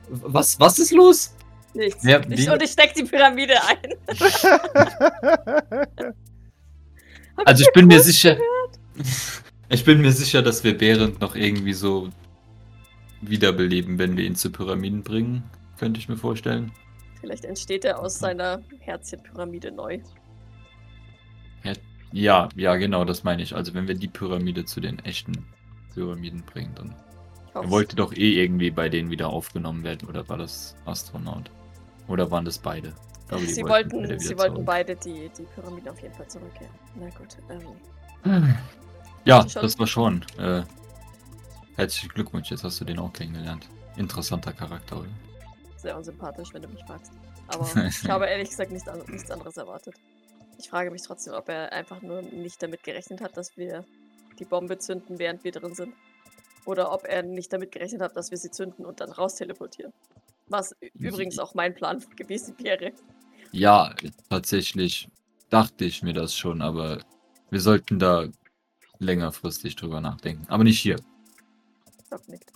[0.10, 1.34] Was, was ist los?
[1.74, 2.04] Nichts.
[2.04, 3.78] Ja, ich, und ich steck die Pyramide ein.
[7.46, 8.38] Also ich bin mir sicher.
[9.70, 12.10] Ich bin mir sicher, dass wir Behrend noch irgendwie so
[13.22, 15.44] wiederbeleben, wenn wir ihn zu Pyramiden bringen.
[15.80, 16.72] Könnte ich mir vorstellen.
[17.20, 20.00] Vielleicht entsteht er aus seiner Herzchenpyramide neu.
[22.13, 23.56] Ja, ja, genau, das meine ich.
[23.56, 25.46] Also wenn wir die Pyramide zu den echten
[25.94, 26.96] Pyramiden bringen, dann.
[27.54, 31.51] Er wollte doch eh irgendwie bei denen wieder aufgenommen werden, oder war das Astronaut?
[32.11, 32.93] Oder waren das beide?
[33.27, 36.74] Glaube, sie beide wollten, wieder sie wollten beide die, die Pyramide auf jeden Fall zurückkehren.
[36.95, 37.37] Na gut.
[38.25, 38.55] Ähm,
[39.25, 40.25] Ja, das war schon.
[40.37, 40.63] Äh,
[41.75, 43.69] herzlichen Glückwunsch, jetzt hast du den auch kennengelernt.
[43.95, 45.09] Interessanter Charakter, oder?
[45.81, 47.11] sehr unsympathisch, wenn du mich fragst.
[47.47, 49.95] Aber ich habe ehrlich gesagt nicht an, nichts anderes erwartet.
[50.57, 53.83] Ich frage mich trotzdem, ob er einfach nur nicht damit gerechnet hat, dass wir
[54.39, 55.93] die Bombe zünden, während wir drin sind.
[56.65, 59.91] Oder ob er nicht damit gerechnet hat, dass wir sie zünden und dann raus teleportieren.
[60.51, 62.92] Was übrigens auch mein Plan gewesen wäre.
[63.51, 63.94] Ja,
[64.29, 65.09] tatsächlich
[65.50, 67.00] dachte ich mir das schon, aber
[67.50, 68.27] wir sollten da
[69.00, 70.46] längerfristig drüber nachdenken.
[70.50, 70.98] Aber nicht hier.
[72.09, 72.51] Doc nickt.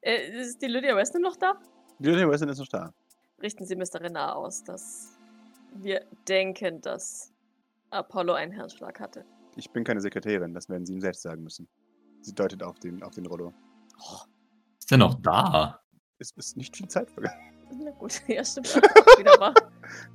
[0.00, 1.54] Äh, ist die Lydia Weston noch da?
[1.98, 2.92] Julian Weston ist noch da.
[3.42, 4.00] Richten Sie Mr.
[4.00, 5.18] Renard aus, dass
[5.74, 7.32] wir denken, dass
[7.90, 9.24] Apollo einen Hirnschlag hatte.
[9.56, 11.68] Ich bin keine Sekretärin, das werden Sie ihm selbst sagen müssen.
[12.20, 13.52] Sie deutet auf den, auf den Rollo.
[14.78, 15.80] Ist der noch da?
[16.18, 17.38] Es ist nicht viel Zeit vergangen.
[17.82, 18.74] Na gut, ja stimmt.
[19.18, 19.54] Wieder wahr.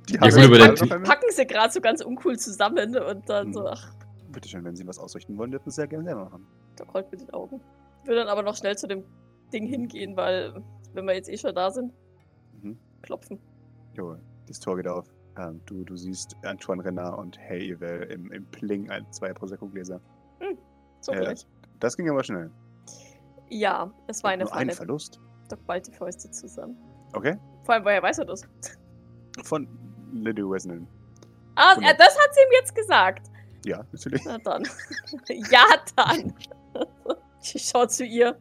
[0.08, 1.02] Die Ja, haben noch einmal.
[1.02, 3.66] Packen sie gerade so ganz uncool zusammen und dann so, Mhm.
[3.70, 3.94] ach,
[4.28, 6.46] Bitte schön, wenn Sie was ausrichten wollen, dürfen Sie sehr gerne selber machen.
[6.76, 7.60] da rollt mit den Augen.
[8.04, 9.04] Will dann aber noch schnell zu dem
[9.52, 10.60] Ding hingehen, weil,
[10.92, 11.92] wenn wir jetzt eh schon da sind,
[12.60, 12.76] Mhm.
[13.02, 13.38] klopfen.
[13.94, 14.16] Jo,
[14.48, 15.06] das Tor geht auf.
[15.38, 20.00] Ähm, du, du siehst Antoine Renard und Hey Evel im, im Pling ein, zwei Prosecco-Gläser.
[21.00, 21.46] So Ja, gleich.
[21.78, 22.50] Das ging aber schnell.
[23.50, 24.76] Ja, es war eine Nur ein Falle.
[24.76, 25.20] Verlust.
[25.48, 26.76] Doc ballt die Fäuste zusammen.
[27.12, 27.36] Okay.
[27.64, 28.42] Vor allem, woher weiß er das?
[29.44, 29.68] Von
[30.12, 30.86] Lydia Weston.
[31.56, 31.94] Ah, Wunderbar.
[31.94, 33.30] äh, das hat sie ihm jetzt gesagt.
[33.64, 34.22] Ja, natürlich.
[34.24, 34.64] Na dann.
[35.28, 35.64] ja,
[35.96, 36.34] dann.
[37.42, 38.38] ich schau zu ihr.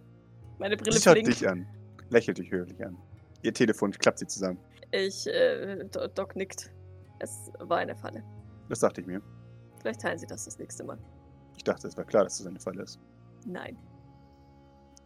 [0.60, 1.32] Meine Brille Sie schaut blinkt.
[1.32, 1.68] dich an.
[2.10, 2.98] Lächelt dich höflich an.
[3.42, 4.60] Ihr Telefon klappt sie zusammen.
[4.92, 6.72] Ich, äh, Do- Doc nickt.
[7.20, 8.24] Es war eine Falle.
[8.70, 9.22] Das dachte ich mir.
[9.80, 10.98] Vielleicht teilen sie das das nächste Mal.
[11.56, 13.00] Ich dachte, es war klar, dass das eine Falle ist.
[13.46, 13.78] Nein.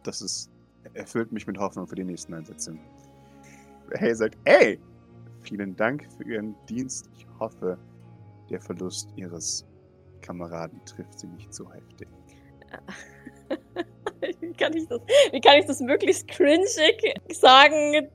[0.02, 0.50] Das ist,
[0.94, 2.76] erfüllt mich mit Hoffnung für die nächsten Einsätze.
[3.92, 4.78] Hey sagt, hey,
[5.42, 7.08] vielen Dank für Ihren Dienst.
[7.16, 7.78] Ich hoffe,
[8.50, 9.66] der Verlust Ihres
[10.20, 12.08] Kameraden trifft Sie nicht so heftig.
[14.40, 15.00] wie, kann ich das,
[15.32, 18.08] wie kann ich das möglichst cringig sagen,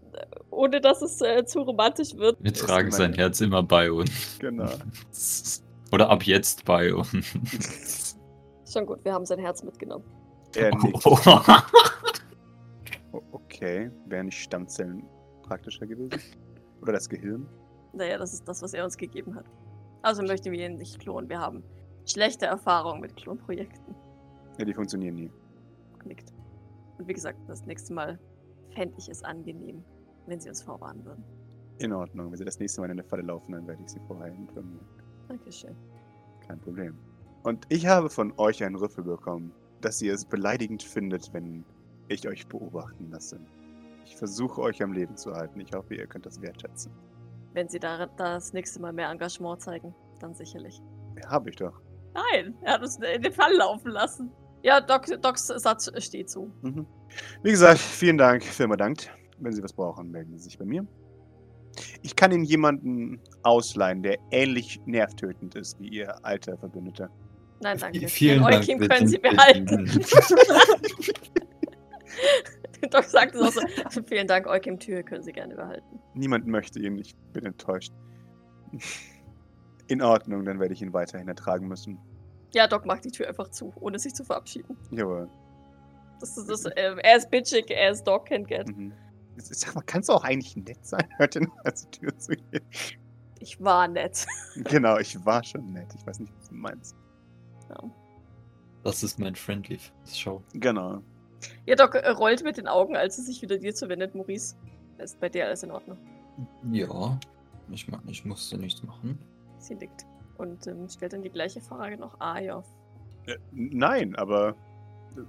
[0.52, 2.38] ohne dass es äh, zu romantisch wird?
[2.44, 4.38] Wir tragen sein Herz immer bei uns.
[4.40, 4.70] Genau.
[5.92, 8.18] Oder ab jetzt bei uns.
[8.72, 10.06] Schon gut, wir haben sein Herz mitgenommen.
[10.56, 11.06] er nickt.
[11.06, 11.18] Oh.
[13.64, 15.08] Okay, wären nicht Stammzellen
[15.44, 16.20] praktischer gewesen?
[16.82, 17.48] Oder das Gehirn?
[17.94, 19.46] Naja, das ist das, was er uns gegeben hat.
[20.02, 21.30] Also möchten wir ihn nicht klonen.
[21.30, 21.64] Wir haben
[22.06, 23.96] schlechte Erfahrungen mit Klonprojekten.
[24.60, 25.32] Ja, die funktionieren nie.
[26.04, 26.34] Nickt.
[26.98, 28.20] Und wie gesagt, das nächste Mal
[28.76, 29.82] fände ich es angenehm,
[30.28, 31.24] wenn sie uns vorwarnen würden.
[31.78, 32.32] In Ordnung.
[32.32, 34.86] Wenn Sie das nächste Mal in eine Falle laufen, dann werde ich Sie vorher informieren.
[35.30, 35.74] Dankeschön.
[36.46, 36.98] Kein Problem.
[37.44, 41.64] Und ich habe von euch einen Rüffel bekommen, dass ihr es beleidigend findet, wenn
[42.08, 43.40] ich euch beobachten lasse.
[44.06, 45.60] Ich versuche euch am Leben zu halten.
[45.60, 46.92] Ich hoffe, ihr könnt das wertschätzen.
[47.54, 50.82] Wenn sie da das nächste Mal mehr Engagement zeigen, dann sicherlich.
[51.22, 51.80] Ja, habe ich doch.
[52.14, 54.32] Nein, er hat uns in den Fall laufen lassen.
[54.64, 56.52] Ja, Doc, Docs Satz steht zu.
[56.62, 56.86] Mhm.
[57.44, 59.12] Wie gesagt, vielen Dank, Firma dankt.
[59.40, 60.86] Wenn Sie was brauchen, melden Sie sich bei mir.
[62.02, 67.10] Ich kann Ihnen jemanden ausleihen, der ähnlich nervtötend ist wie Ihr alter Verbündeter.
[67.62, 68.08] Nein, danke.
[68.08, 68.64] Vielen Den Dank.
[68.64, 69.90] Eukim wir können Sie behalten.
[72.92, 73.62] Doc sagt es auch so.
[73.86, 76.00] Also vielen Dank, Eukim Tür können Sie gerne behalten.
[76.14, 77.94] Niemand möchte ihn, ich bin enttäuscht.
[79.88, 82.00] In Ordnung, dann werde ich ihn weiterhin ertragen müssen.
[82.54, 84.78] Ja, Doc macht die Tür einfach zu, ohne sich zu verabschieden.
[84.92, 85.30] Jawohl.
[86.20, 88.68] Das ist das, äh, er ist bitchig, er ist Doc can get.
[88.68, 88.94] Mhm.
[89.38, 91.08] Sag mal, kannst du auch eigentlich nett sein?
[91.18, 92.64] Hört als die Tür zugeht?
[93.40, 94.26] Ich war nett.
[94.56, 95.88] Genau, ich war schon nett.
[95.96, 96.96] Ich weiß nicht, was du meinst.
[97.70, 97.84] Ja,
[98.84, 100.42] Das ist mein Friendly Show.
[100.54, 101.02] Genau.
[101.66, 104.56] ja Doc äh, rollt mit den Augen, als er sich wieder dir zuwendet, Maurice.
[105.00, 105.98] Ist bei dir alles in Ordnung.
[106.72, 107.20] Ja,
[107.70, 109.18] ich, ma- ich musste nichts machen.
[109.58, 110.06] Sie nickt.
[110.38, 112.64] Und ähm, stellt dann die gleiche Frage noch Aya.
[113.26, 114.56] Äh, nein, aber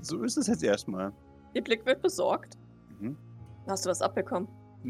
[0.00, 1.12] so ist es jetzt erstmal.
[1.54, 2.56] Ihr Blick wird besorgt.
[3.00, 3.16] Mhm.
[3.66, 4.48] Hast du was abbekommen?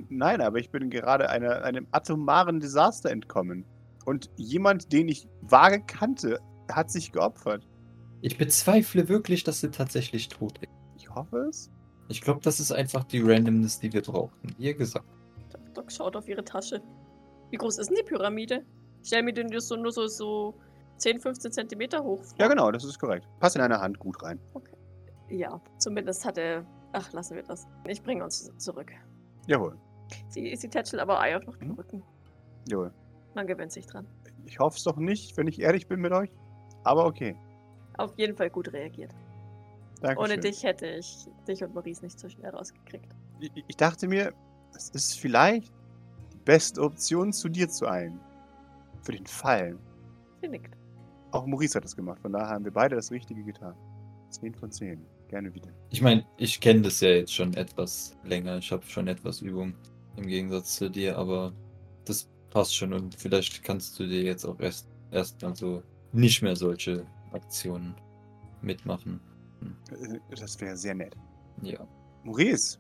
[0.09, 3.65] Nein, aber ich bin gerade einer, einem atomaren Desaster entkommen.
[4.07, 7.67] Und jemand, den ich vage kannte, hat sich geopfert.
[8.21, 10.71] Ich bezweifle wirklich, dass sie tatsächlich tot ist.
[11.48, 11.70] Es.
[12.09, 14.55] Ich glaube, das ist einfach die Randomness, die wir brauchten.
[14.59, 15.07] Wie ihr gesagt.
[15.50, 16.83] Doc, Doc schaut auf ihre Tasche.
[17.50, 18.64] Wie groß ist denn die Pyramide?
[19.03, 20.55] Ich stell mir den nur so, nur so, so
[20.98, 22.38] 10, 15 Zentimeter hoch vor.
[22.38, 23.27] Ja, genau, das ist korrekt.
[23.40, 24.38] Passt in einer Hand gut rein.
[25.31, 26.64] Ja, zumindest hat er.
[26.92, 27.66] Ach, lassen wir das.
[27.88, 28.92] Ich bringe uns zurück.
[29.46, 29.77] Jawohl,
[30.29, 31.74] Sie, sie tätschelt aber Aya noch den Mhm.
[31.74, 32.03] Rücken.
[32.68, 32.92] jawohl.
[33.35, 34.07] Man gewöhnt sich dran.
[34.44, 36.31] Ich hoffe es doch nicht, wenn ich ehrlich bin mit euch.
[36.85, 37.37] Aber okay.
[37.96, 39.11] Auf jeden Fall gut reagiert.
[40.05, 40.21] Danke.
[40.21, 43.11] Ohne dich hätte ich dich und Maurice nicht so schnell rausgekriegt.
[43.40, 44.35] Ich, ich dachte mir,
[44.77, 45.73] es ist vielleicht
[46.31, 48.21] die beste Option, zu dir zu eilen.
[49.03, 49.79] Für den Fall.
[50.43, 50.77] Sie nickt.
[51.31, 53.75] Auch Maurice hat das gemacht, von daher haben wir beide das Richtige getan.
[54.29, 55.01] 10 von 10.
[55.29, 55.71] Gerne wieder.
[55.88, 58.59] Ich meine, ich kenne das ja jetzt schon etwas länger.
[58.59, 59.75] Ich habe schon etwas Übung
[60.17, 61.55] im Gegensatz zu dir, aber
[62.05, 66.57] das passt schon und vielleicht kannst du dir jetzt auch erst erstmal so nicht mehr
[66.57, 67.95] solche Aktionen
[68.61, 69.19] mitmachen.
[69.90, 71.17] Äh, Das wäre sehr nett.
[71.62, 71.79] Ja.
[72.25, 72.79] Maurice!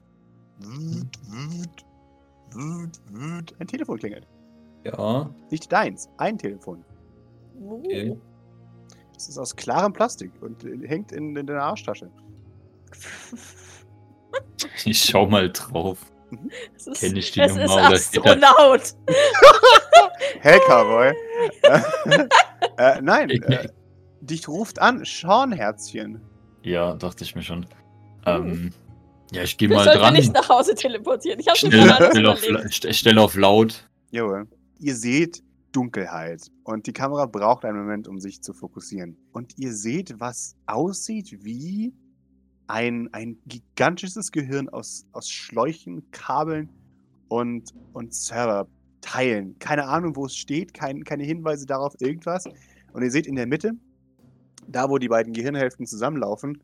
[0.58, 1.84] Wüt, wüt,
[2.52, 3.54] wüt, wüt.
[3.60, 4.26] Ein Telefon klingelt.
[4.84, 6.84] Ja, Nicht deins, ein Telefon.
[7.68, 8.16] Okay.
[9.16, 12.10] Es ist aus klarem Plastik und äh, hängt in, in deiner Arschtasche.
[14.84, 15.98] Ich schau mal drauf.
[16.76, 18.94] Es ist, Kenn ich die es Nummer ist Astronaut.
[20.40, 21.14] Hey, Cowboy!
[22.78, 23.68] äh, nein, äh,
[24.20, 26.20] dich ruft an, Sean Herzchen.
[26.64, 27.66] Ja, dachte ich mir schon.
[28.26, 28.72] Ähm,
[29.32, 30.14] ja, ich gehe mal dran.
[30.14, 31.38] nicht nach Hause teleportieren.
[31.38, 32.40] Ich habe schon Stell, stell, auf,
[32.72, 33.88] stell auf laut.
[34.10, 34.48] Jawohl.
[34.78, 39.16] Ihr seht Dunkelheit und die Kamera braucht einen Moment, um sich zu fokussieren.
[39.32, 41.92] Und ihr seht, was aussieht wie
[42.66, 46.70] ein, ein gigantisches Gehirn aus, aus Schläuchen, Kabeln
[47.28, 49.58] und, und Serverteilen.
[49.58, 52.46] Keine Ahnung, wo es steht, kein, keine Hinweise darauf, irgendwas.
[52.92, 53.72] Und ihr seht in der Mitte,
[54.68, 56.62] da wo die beiden Gehirnhälften zusammenlaufen,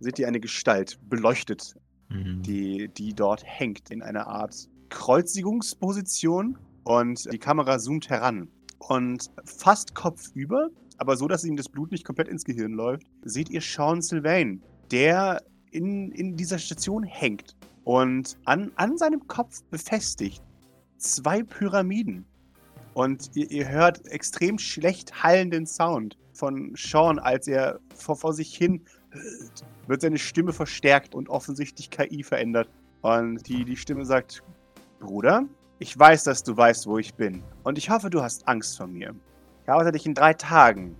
[0.00, 1.74] seht ihr eine Gestalt, beleuchtet
[2.10, 2.42] Mhm.
[2.42, 8.48] die, die dort hängt in einer Art Kreuzigungsposition und die Kamera zoomt heran.
[8.78, 13.48] Und fast kopfüber, aber so, dass ihm das Blut nicht komplett ins Gehirn läuft, seht
[13.50, 20.42] ihr Sean Sylvain, der in, in dieser Station hängt und an, an seinem Kopf befestigt
[20.98, 22.24] zwei Pyramiden.
[22.94, 28.56] Und ihr, ihr hört extrem schlecht hallenden Sound von Sean, als er vor, vor sich
[28.56, 28.82] hin
[29.86, 32.68] wird seine Stimme verstärkt und offensichtlich KI verändert.
[33.02, 34.42] Und die, die Stimme sagt,
[35.00, 35.44] Bruder,
[35.78, 37.42] ich weiß, dass du weißt, wo ich bin.
[37.62, 39.14] Und ich hoffe, du hast Angst vor mir.
[39.62, 40.96] Ich erwarte dich in drei Tagen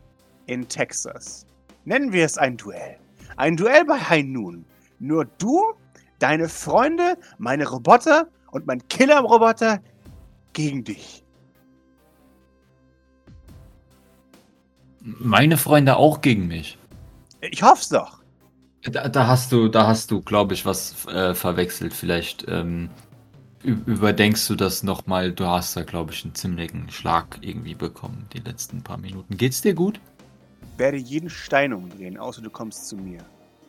[0.46, 1.46] in Texas.
[1.84, 2.98] Nennen wir es ein Duell.
[3.36, 4.64] Ein Duell bei High Noon.
[4.98, 5.62] Nur du,
[6.18, 9.80] deine Freunde, meine Roboter und mein Killer-Roboter
[10.52, 11.24] gegen dich.
[15.00, 16.78] Meine Freunde auch gegen mich.
[17.40, 18.20] Ich hoff's doch.
[18.82, 21.92] Da, da hast du, da hast du, glaube ich, was äh, verwechselt.
[21.92, 22.90] Vielleicht ähm,
[23.62, 25.32] überdenkst du das nochmal.
[25.32, 29.36] Du hast da, glaube ich, einen ziemlichen Schlag irgendwie bekommen die letzten paar Minuten.
[29.36, 30.00] Geht's dir gut?
[30.76, 33.20] Werde jeden Stein umdrehen, außer du kommst zu mir.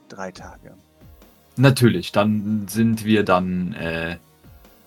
[0.08, 0.76] Drei Tage.
[1.58, 4.18] Natürlich, dann sind wir dann äh,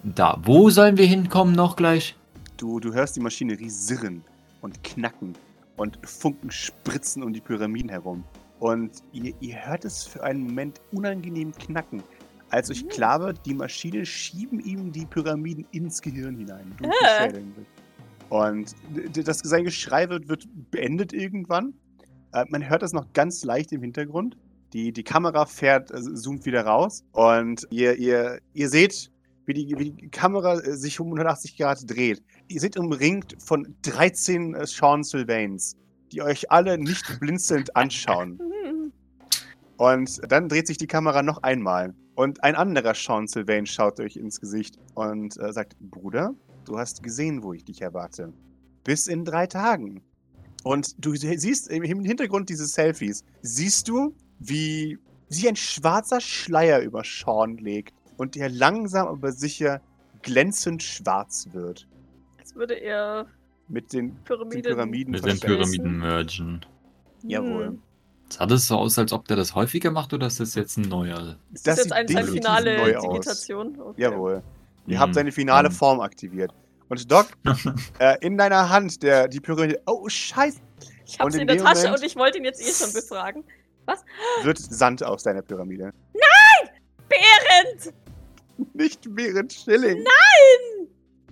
[0.02, 0.38] da.
[0.42, 2.16] Wo sollen wir hinkommen noch gleich?
[2.56, 4.24] Du, du hörst die Maschinerie sirren
[4.62, 5.34] und knacken
[5.76, 8.24] und Funken spritzen um die Pyramiden herum.
[8.60, 12.02] Und ihr, ihr hört es für einen Moment unangenehm knacken.
[12.50, 12.88] Als euch Mhm.
[12.88, 16.72] klar wird, die Maschinen schieben ihm die Pyramiden ins Gehirn hinein.
[16.78, 17.22] Durch die Äh.
[17.30, 17.44] Schädel.
[18.30, 18.74] Und
[19.12, 21.74] das, sein Geschrei wird, wird beendet irgendwann.
[22.32, 24.36] Äh, man hört das noch ganz leicht im Hintergrund.
[24.72, 27.04] Die, die Kamera fährt, äh, zoomt wieder raus.
[27.12, 29.10] Und ihr, ihr, ihr seht,
[29.46, 32.22] wie die, wie die Kamera sich um 180 Grad dreht.
[32.48, 35.76] Ihr seid umringt von 13 äh, Sean Sylvains,
[36.12, 38.38] die euch alle nicht blinzelnd anschauen.
[39.76, 41.94] Und dann dreht sich die Kamera noch einmal.
[42.14, 47.02] Und ein anderer Sean Sylvain schaut euch ins Gesicht und äh, sagt, Bruder, du hast
[47.02, 48.32] gesehen, wo ich dich erwarte.
[48.84, 50.02] Bis in drei Tagen.
[50.62, 56.20] Und du sie- siehst im im Hintergrund dieses Selfies, siehst du, wie sich ein schwarzer
[56.20, 59.80] Schleier über Sean legt und der langsam aber sicher
[60.22, 61.88] glänzend schwarz wird.
[62.54, 63.26] Würde er
[63.68, 64.62] Mit den, den Pyramiden.
[64.74, 65.40] Pyramiden Mit den.
[65.40, 66.60] Pyramiden mergen.
[67.22, 67.66] Jawohl.
[67.68, 67.82] Hm.
[68.30, 70.88] Sah das so aus, als ob der das häufiger macht oder ist das jetzt ein
[70.88, 71.36] neuer?
[71.52, 72.98] Ist Das das, jetzt sieht eine, finale.
[73.00, 73.78] Digitation?
[73.80, 74.02] Okay.
[74.02, 74.42] Jawohl.
[74.86, 75.00] Ihr Hm.
[75.00, 75.74] habt seine finale Hm.
[75.74, 76.52] Form aktiviert.
[76.88, 77.28] Und Doc,
[77.98, 79.80] äh, in deiner Hand, der, die Pyramide.
[79.86, 80.58] Oh, Scheiße!
[81.06, 82.92] Ich hab's Und in in der Tasche Moment- und ich wollte ihn jetzt eh schon
[82.92, 83.44] befragen.
[84.42, 85.92] Wird Sand aus deiner Pyramide.
[87.08, 87.94] Behrend!
[88.74, 90.04] Nicht während Schilling.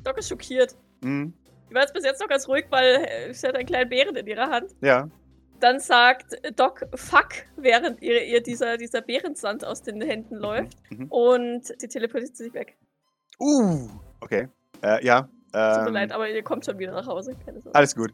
[0.05, 0.77] Doc ist schockiert.
[1.03, 1.33] Hm,
[1.71, 4.17] Die war jetzt bis jetzt noch ganz ruhig, weil äh, sie hat einen kleinen Bären
[4.17, 4.71] in ihrer Hand.
[4.81, 5.09] ja.
[5.61, 10.77] Dann sagt Doc Fuck, während ihr, ihr dieser, dieser Bärensand aus den Händen läuft.
[10.91, 11.07] Mhm.
[11.07, 12.77] Und sie teleportiert sich weg.
[13.39, 13.89] Uh,
[14.21, 14.49] okay.
[14.83, 15.21] Äh, ja.
[15.23, 17.37] Tut mir Ähm, leid, aber ihr kommt schon wieder nach Hause.
[17.75, 18.13] Alles gut.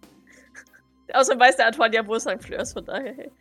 [1.15, 2.37] Außerdem weiß der Antoine ja, wo St.
[2.43, 3.33] Fleur ist, von daher, hey.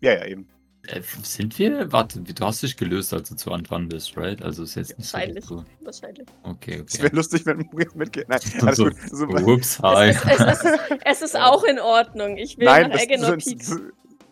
[0.00, 0.48] Ja, ja, eben.
[0.88, 1.90] Äh, sind wir?
[1.92, 4.42] Warte, du hast dich gelöst, als du zu Anfang bist, right?
[4.42, 5.16] Also ist jetzt nicht so.
[5.16, 5.44] Wahrscheinlich.
[5.44, 5.64] so.
[5.80, 6.28] Wahrscheinlich.
[6.42, 7.02] Okay, Es okay.
[7.04, 8.28] wäre lustig, wenn Maurice mitgeht.
[8.28, 8.96] Nein, alles so, gut.
[9.10, 10.08] So, Ups, hi.
[10.08, 12.36] Es, es, es, ist, es ist auch in Ordnung.
[12.36, 13.38] Ich will Nein, nach Eggenor.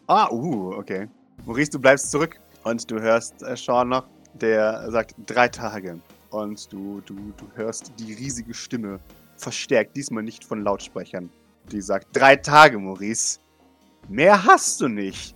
[0.07, 1.09] Ah, uh, okay.
[1.47, 6.01] Maurice, du bleibst zurück und du hörst äh, Sean noch, der sagt drei Tage.
[6.31, 9.01] Und du, du, du hörst die riesige Stimme,
[9.37, 11.31] verstärkt, diesmal nicht von Lautsprechern.
[11.71, 13.39] Die sagt, drei Tage, Maurice.
[14.09, 15.35] Mehr hast du nicht.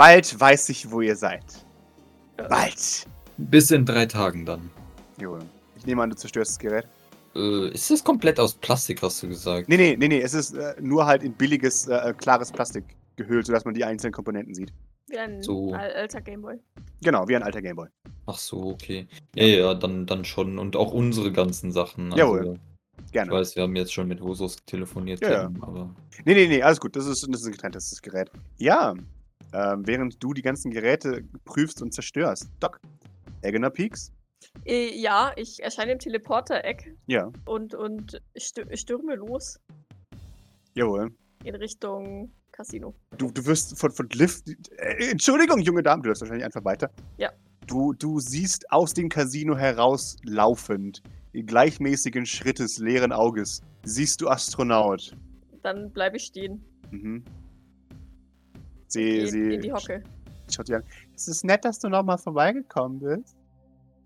[0.00, 1.44] Bald weiß ich, wo ihr seid.
[2.48, 3.06] Bald.
[3.36, 4.70] Bis in drei Tagen dann.
[5.20, 5.38] Jo.
[5.76, 6.88] Ich nehme an, du zerstörst das Gerät.
[7.36, 9.68] Äh, ist das komplett aus Plastik, hast du gesagt?
[9.68, 10.22] Nee, nee, nee, nee.
[10.22, 12.84] Es ist äh, nur halt in billiges, äh, klares Plastik
[13.16, 14.72] gehüllt, sodass man die einzelnen Komponenten sieht.
[15.08, 15.74] Wie ein So.
[15.74, 16.56] al- alter Gameboy.
[17.02, 17.88] Genau, wie ein alter Gameboy.
[18.24, 19.06] Ach so, okay.
[19.34, 20.58] Ja, ja, dann, dann schon.
[20.58, 22.10] Und auch unsere ganzen Sachen.
[22.12, 22.58] Jawohl.
[23.04, 23.32] Ich Gerne.
[23.32, 25.50] weiß, wir haben jetzt schon mit Hosos telefoniert, Ja, ja.
[25.60, 25.94] Aber.
[26.24, 26.96] Nee, nee, nee, alles gut.
[26.96, 28.30] Das ist, das ist ein getrenntes Gerät.
[28.56, 28.94] Ja,
[29.52, 32.48] ähm, während du die ganzen Geräte prüfst und zerstörst.
[32.60, 32.80] Doc,
[33.42, 34.12] Eggener Peaks?
[34.64, 39.58] Äh, ja, ich erscheine im Teleporter-Eck Ja, und, und stü stürme los
[40.74, 41.10] jawohl.
[41.44, 42.94] in Richtung Casino.
[43.18, 44.40] Du, du wirst von, von Liv.
[44.78, 46.90] Äh, Entschuldigung, junge Dame, du läufst wahrscheinlich einfach weiter.
[47.18, 47.30] Ja.
[47.66, 55.14] Du, du siehst aus dem Casino herauslaufend, in gleichmäßigen Schrittes, leeren Auges, siehst du Astronaut.
[55.62, 56.64] Dann bleibe ich stehen.
[56.90, 57.22] Mhm.
[58.90, 60.02] Sie, In, sie in die Hocke.
[60.50, 60.84] schaut dir an.
[61.14, 63.36] Es ist nett, dass du nochmal vorbeigekommen bist.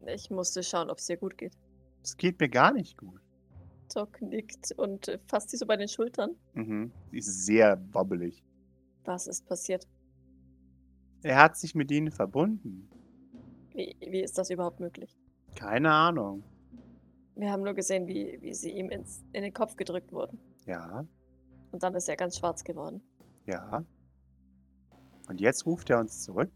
[0.06, 1.56] Ich musste schauen, ob es dir gut geht.
[2.02, 3.20] Es geht mir gar nicht gut.
[3.94, 6.36] Doc nickt und fasst sie so bei den Schultern.
[6.54, 6.92] Mhm.
[7.10, 8.42] Sie ist sehr wobbelig.
[9.04, 9.86] Was ist passiert?
[11.22, 12.88] Er hat sich mit ihnen verbunden.
[13.72, 15.16] Wie, wie ist das überhaupt möglich?
[15.54, 16.42] Keine Ahnung.
[17.36, 20.38] Wir haben nur gesehen, wie, wie sie ihm ins, in den Kopf gedrückt wurden.
[20.66, 21.04] Ja,
[21.72, 23.00] Und dann ist er ganz schwarz geworden.
[23.46, 23.82] ja.
[25.28, 26.50] Und jetzt ruft er uns zurück.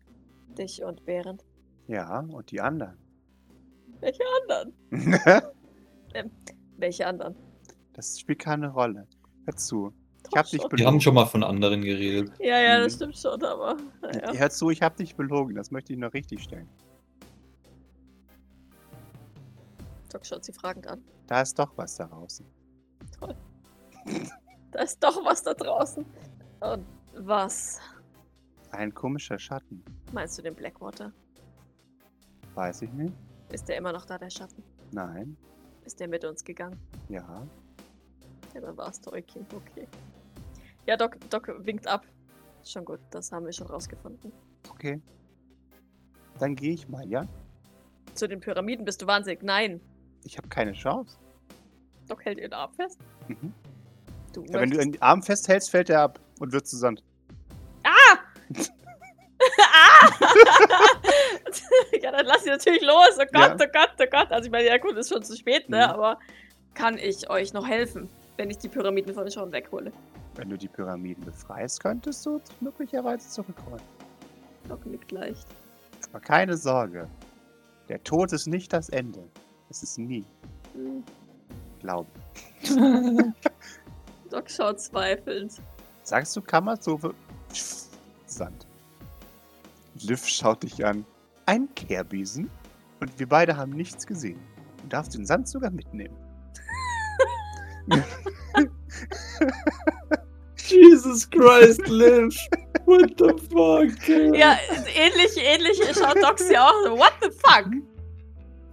[0.57, 1.45] Dich und Behrend.
[1.87, 2.97] Ja, und die anderen.
[4.01, 4.73] Welche anderen?
[6.77, 7.35] Welche anderen?
[7.95, 9.07] das spielt keine Rolle.
[9.47, 9.93] Hör zu.
[10.19, 10.71] Ich Doch hab dich schon.
[10.79, 12.31] Wir haben schon mal von anderen geredet.
[12.39, 12.97] Ja, ja, das Mhm.
[12.97, 14.33] stimmt schon, aber naja.
[14.35, 15.57] Hör zu, ich hab dich belogen.
[15.57, 16.69] Das möchte ich noch richtig stellen.
[20.13, 21.03] Doc schaut sie fragend an.
[21.27, 22.47] Da ist doch was da draußen.
[24.71, 26.05] Da ist doch was da draußen.
[26.61, 27.81] Und was?
[28.71, 29.83] Ein komischer Schatten.
[30.13, 31.13] Meinst du den Blackwater?
[32.55, 33.15] Weiß ich nicht.
[33.53, 34.63] Ist der immer noch da, der Schatten?
[34.93, 35.37] Nein.
[35.85, 36.79] Ist der mit uns gegangen?
[37.09, 37.47] Ja.
[38.55, 39.87] Ja, dann war es Tolkien, okay.
[40.87, 42.07] Ja, Doc, Doc winkt ab.
[42.65, 44.33] Schon gut, das haben wir schon rausgefunden.
[44.71, 45.01] Okay.
[46.39, 47.23] Dann gehe ich mal, ja?
[48.15, 49.43] Zu den Pyramiden bist du wahnsinnig.
[49.43, 49.81] Nein.
[50.25, 51.17] Ich habe keine Chance.
[52.07, 52.99] Doc hält ihren Arm fest.
[53.29, 53.53] Mhm.
[54.33, 57.03] Du Ja, wenn du möchtest- den Arm festhältst, fällt er ab und wird zu Sand.
[62.03, 63.17] ja, dann lass sie natürlich los.
[63.19, 63.55] Oh Gott, Ja.
[63.55, 64.31] oh Gott, oh Gott.
[64.33, 65.79] Also ich meine, ja gut, ist schon zu spät, ne?
[65.79, 65.83] Mhm.
[65.93, 66.19] Aber
[66.75, 69.93] kann ich euch noch helfen, wenn ich die Pyramiden von Sean weghole?
[70.37, 73.83] Wenn du die Pyramiden befreist, könntest du möglicherweise zurückrollen.
[74.69, 75.47] Doc nickt leicht.
[76.13, 77.09] Aber keine Sorge.
[77.89, 79.25] Der Tod ist nicht das Ende.
[79.71, 80.25] Es ist nie.
[80.75, 81.03] Hm.
[81.81, 82.09] Glaube.
[84.31, 85.55] Doc schaut zweifelnd.
[86.05, 87.15] Sagst du Kammerzofe?
[88.27, 88.67] Sand.
[90.03, 91.05] Liv schaut dich an.
[91.47, 92.51] Ein Kehrbesen?
[93.01, 94.41] Und wir beide haben nichts gesehen.
[94.83, 96.17] Du darfst den Sand sogar mitnehmen.
[100.57, 102.37] Jesus Christ, Liv.
[102.85, 104.09] What the fuck?
[104.35, 104.57] Ja,
[104.95, 106.99] ähnlich, ähnlich schaut Doc sie auch so.
[106.99, 107.71] What the fuck?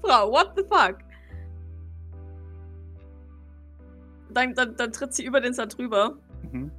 [0.01, 0.97] Frau, what the fuck?
[4.31, 6.17] Dann, dann, dann tritt sie über den Sand rüber,
[6.51, 6.71] Mhm.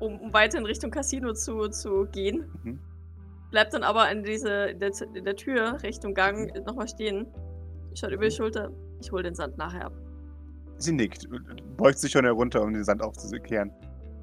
[0.00, 2.50] um, um weiter in Richtung Casino zu, zu gehen.
[2.64, 2.80] Mhm.
[3.50, 7.26] Bleibt dann aber in, diese, in, der, in der Tür Richtung Gang nochmal stehen.
[7.94, 8.70] Schaut über die Schulter.
[9.00, 9.92] Ich hole den Sand nachher ab.
[10.78, 13.70] Sie nickt und beugt sich schon herunter, um den Sand aufzukehren.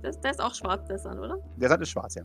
[0.03, 1.37] Der, ist- der ist auch schwarz, der Sand, oder?
[1.57, 2.23] Der Sand ist schwarz, ja.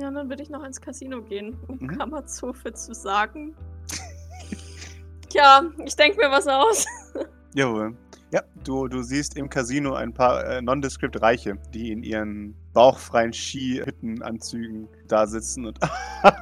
[0.00, 1.98] Ja, dann würde ich noch ins Casino gehen, um Mhm.
[1.98, 3.54] Kammerzofe zu sagen.
[5.28, 6.84] Tja, ich denke mir was aus.
[7.54, 7.96] Jawohl.
[8.36, 13.32] Ja, du, du siehst im Casino ein paar äh, nondescript Reiche, die in ihren bauchfreien
[13.32, 15.78] Skihüttenanzügen da sitzen und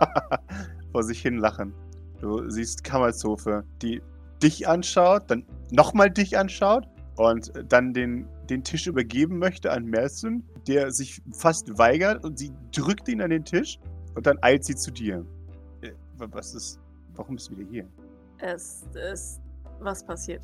[0.91, 1.73] vor sich hin lachen.
[2.21, 4.03] Du siehst Kammerzofe, die
[4.43, 10.43] dich anschaut, dann nochmal dich anschaut und dann den, den Tisch übergeben möchte an Mersun,
[10.67, 13.79] der sich fast weigert und sie drückt ihn an den Tisch
[14.17, 15.25] und dann eilt sie zu dir.
[15.83, 16.81] Äh, wa- was ist,
[17.15, 17.87] warum bist du wieder hier?
[18.39, 19.41] Es ist
[19.79, 20.43] was passiert.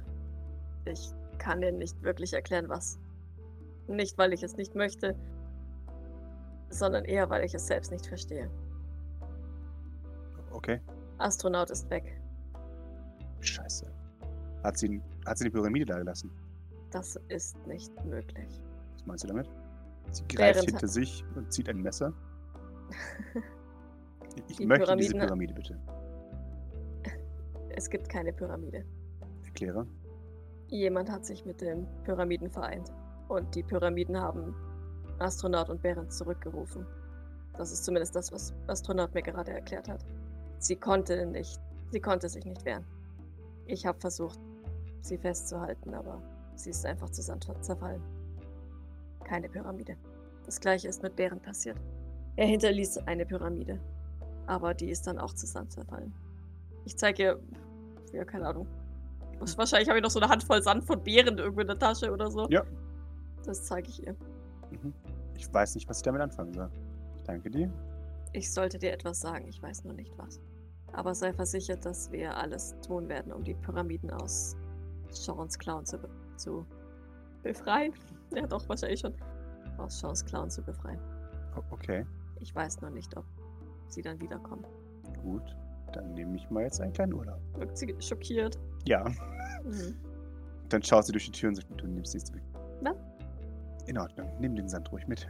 [0.85, 1.11] Ich
[1.41, 3.01] kann dir nicht wirklich erklären, was.
[3.89, 5.17] Nicht, weil ich es nicht möchte,
[6.69, 8.49] sondern eher, weil ich es selbst nicht verstehe.
[10.53, 10.81] Okay.
[11.19, 12.21] Astronaut ist weg.
[13.41, 13.87] Scheiße.
[14.63, 16.31] Hat sie, hat sie die Pyramide da gelassen?
[16.91, 18.63] Das ist nicht möglich.
[18.95, 19.49] Was meinst du damit?
[20.11, 22.13] Sie greift Während- hinter sich und zieht ein Messer.
[24.49, 25.77] Ich Die möchte diese Pyramide bitte.
[27.71, 28.85] Es gibt keine Pyramide.
[29.45, 29.85] Erkläre.
[30.71, 32.93] Jemand hat sich mit den Pyramiden vereint.
[33.29, 34.55] Und die Pyramiden haben
[35.19, 36.87] Astronaut und Bären zurückgerufen.
[37.57, 40.05] Das ist zumindest das, was Astronaut mir gerade erklärt hat.
[40.59, 42.85] Sie konnte nicht, sie konnte sich nicht wehren.
[43.67, 44.39] Ich habe versucht,
[45.01, 46.23] sie festzuhalten, aber
[46.55, 48.03] sie ist einfach zu Sand zerfallen.
[49.25, 49.97] Keine Pyramide.
[50.47, 51.79] Das gleiche ist mit Bären passiert.
[52.37, 53.81] Er hinterließ eine Pyramide,
[54.47, 56.13] aber die ist dann auch zu Sand zerfallen.
[56.85, 57.41] Ich zeige ihr,
[58.13, 58.67] ja, keine Ahnung,
[59.57, 62.31] Wahrscheinlich habe ich noch so eine Handvoll Sand von Beeren irgendwo in der Tasche oder
[62.31, 62.47] so.
[62.51, 62.63] Ja.
[63.45, 64.15] Das zeige ich ihr.
[64.71, 64.93] Mhm.
[65.37, 66.71] Ich weiß nicht, was ich damit anfangen soll.
[67.17, 67.73] Ich danke dir.
[68.33, 70.41] Ich sollte dir etwas sagen, ich weiß nur nicht was.
[70.93, 74.57] Aber sei versichert, dass wir alles tun werden, um die Pyramiden aus
[75.11, 76.67] Sean's Clown zu, be zu
[77.43, 77.93] befreien.
[78.35, 79.15] Ja, doch, wahrscheinlich schon.
[79.79, 81.01] Aus Sean's Clown zu befreien.
[81.73, 82.07] Okay,
[82.39, 83.25] Ich weiß nur nicht, ob
[83.89, 84.65] sie dann wiederkommen.
[85.23, 85.43] gut.
[85.93, 87.41] Dann nehme ich mal jetzt einen kleinen Urlaub.
[87.57, 88.57] Wirkt sie schockiert.
[88.87, 89.05] Ja.
[89.65, 89.95] Mhm.
[90.69, 92.43] Dann schaut sie durch die Tür und sagt, du nimmst nichts mit.
[92.83, 92.97] Was?
[93.87, 95.27] In Ordnung, nimm den Sand ruhig mit.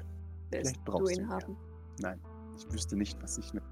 [0.50, 1.56] Willst Vielleicht du brauchst du ihn ihn, haben?
[2.00, 2.20] Nein,
[2.56, 3.62] ich wüsste nicht, was ich mit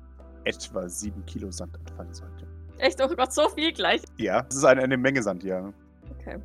[0.45, 2.47] etwa sieben Kilo Sand anfangen sollte.
[2.79, 3.01] Echt?
[3.03, 4.03] Oh Gott, so viel gleich.
[4.17, 5.73] Ja, es ist eine, eine Menge Sand, ja.
[6.19, 6.39] Okay,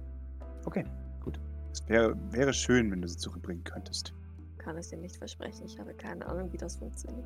[0.65, 0.86] Okay,
[1.24, 1.39] gut.
[1.72, 4.13] Es wäre, wäre schön, wenn du sie zurückbringen könntest.
[4.58, 5.65] kann es dir nicht versprechen.
[5.65, 7.26] Ich habe keine Ahnung, wie das funktioniert.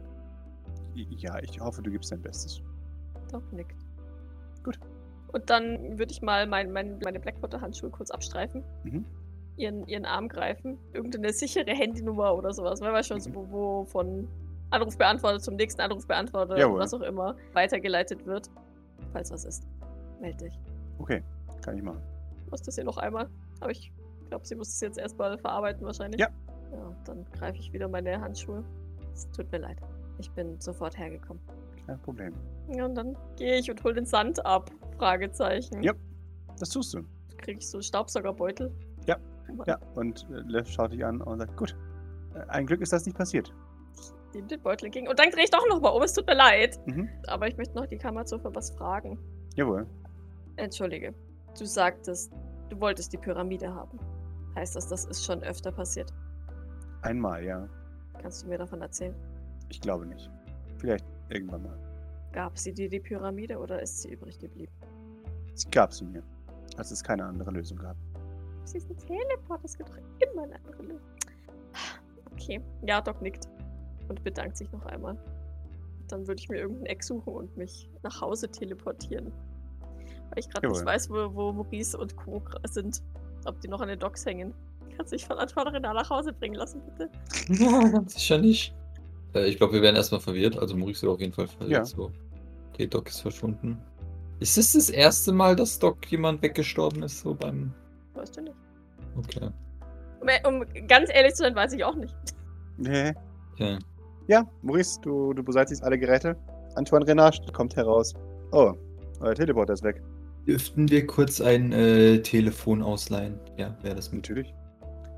[0.94, 2.62] Ja, ich hoffe, du gibst dein Bestes.
[3.32, 3.76] Doch, nickt.
[4.64, 4.80] Gut.
[5.32, 9.06] Und dann würde ich mal mein, mein, meine Blackwater-Handschuhe kurz abstreifen, Mhm.
[9.58, 13.36] ihren, ihren Arm greifen, irgendeine sichere Handynummer oder sowas, weil wir schon so, Mhm.
[13.36, 14.28] wo, wo von
[14.70, 16.76] Anrufbeantworter zum nächsten Anrufbeantworter Jawohl.
[16.76, 18.50] oder was auch immer weitergeleitet wird.
[19.14, 19.66] Falls was ist,
[20.20, 20.60] melde dich.
[21.00, 21.24] Okay,
[21.64, 22.02] kann ich machen.
[22.52, 23.30] Muss das hier noch einmal?
[23.60, 23.92] Aber ich
[24.30, 26.20] glaube, sie muss es jetzt erstmal verarbeiten wahrscheinlich.
[26.20, 26.28] Ja.
[26.72, 28.64] Ja, dann greife ich wieder meine Handschuhe.
[29.14, 29.78] Es tut mir leid.
[30.20, 31.42] Ich bin sofort hergekommen.
[31.86, 32.34] Kein Problem.
[32.76, 34.70] Ja, und dann gehe ich und hol den Sand ab.
[34.98, 35.82] Fragezeichen.
[35.84, 35.94] Ja.
[36.60, 37.04] Das tust du.
[37.38, 38.72] Kriege ich so einen Staubsaugerbeutel?
[39.06, 39.18] Ja.
[39.66, 41.76] Ja, und äh, Lev schaut dich an und sagt, gut.
[42.36, 43.54] Äh, Ein Glück ist das nicht passiert.
[44.34, 45.08] Nehme den Beutel entgegen.
[45.08, 46.02] Und dann drehe ich doch nochmal um.
[46.04, 46.80] Es tut mir leid.
[46.86, 47.10] Mhm.
[47.28, 49.18] Aber ich möchte noch die Kammerzofe was fragen.
[49.56, 49.88] Jawohl.
[50.58, 51.14] Entschuldige.
[51.58, 52.34] Du sagtest,
[52.70, 53.98] du wolltest die Pyramide haben.
[54.56, 56.12] Heißt das, das ist schon öfter passiert?
[57.04, 57.70] Einmal, ja.
[58.22, 59.16] Kannst du mir davon erzählen?
[59.70, 60.30] Ich glaube nicht.
[60.78, 61.78] Vielleicht irgendwann mal.
[62.34, 64.72] Gab sie dir die Pyramide oder ist sie übrig geblieben?
[65.58, 66.22] Sie gab sie mir,
[66.78, 67.96] als es keine andere Lösung gab.
[68.66, 69.62] Sie ist ein Teleport.
[69.64, 71.08] Es gibt doch immer eine andere Lösung.
[72.34, 72.62] Okay.
[72.86, 73.48] Ja, Doc nickt.
[74.08, 75.18] Und bedankt sich noch einmal.
[76.10, 79.34] Dann würde ich mir irgendein Eck suchen und mich nach Hause teleportieren.
[80.30, 82.42] Weil ich gerade nicht weiß, wo, wo Maurice und Co.
[82.66, 83.02] sind.
[83.46, 84.54] Ob die noch an den Docks hängen.
[84.96, 87.10] Kannst dich von Antoine Renard nach Hause bringen lassen, bitte?
[88.08, 88.76] Sicher nicht.
[89.34, 90.58] Äh, ich glaube, wir werden erstmal verwirrt.
[90.58, 91.72] Also Maurice wird auf jeden Fall verwirrt.
[91.72, 91.86] Ja.
[91.86, 92.12] So.
[92.74, 93.82] Okay, Doc ist verschwunden.
[94.40, 97.74] Ist es das erste Mal, dass Doc jemand weggestorben ist, so beim.
[98.14, 98.56] Weißt du nicht.
[99.18, 99.50] Okay.
[100.22, 102.16] Um, um ganz ehrlich zu sein, weiß ich auch nicht.
[102.78, 103.14] Nee.
[103.54, 103.80] okay.
[104.28, 106.36] Ja, Maurice, du, du beseitigst alle Geräte.
[106.76, 108.14] Antoine Renard kommt heraus.
[108.52, 108.74] Oh,
[109.22, 110.02] euer Teleporter ist weg.
[110.46, 113.40] Dürften wir kurz ein äh, Telefon ausleihen?
[113.58, 114.22] Ja, wäre das mit.
[114.22, 114.54] Natürlich.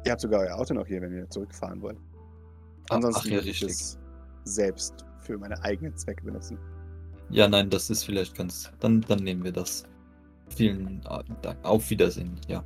[0.05, 1.97] Ihr habt sogar euer Auto noch hier, wenn ihr zurückfahren wollt.
[2.89, 3.99] Ach, Ansonsten ach ja, würde ich es
[4.45, 6.57] selbst für meine eigenen Zwecke benutzen.
[7.32, 8.71] Ja, nein, das ist vielleicht ganz.
[8.80, 9.84] Dann, dann nehmen wir das.
[10.49, 11.57] Vielen äh, Dank.
[11.63, 12.39] Auf Wiedersehen.
[12.47, 12.63] Ja.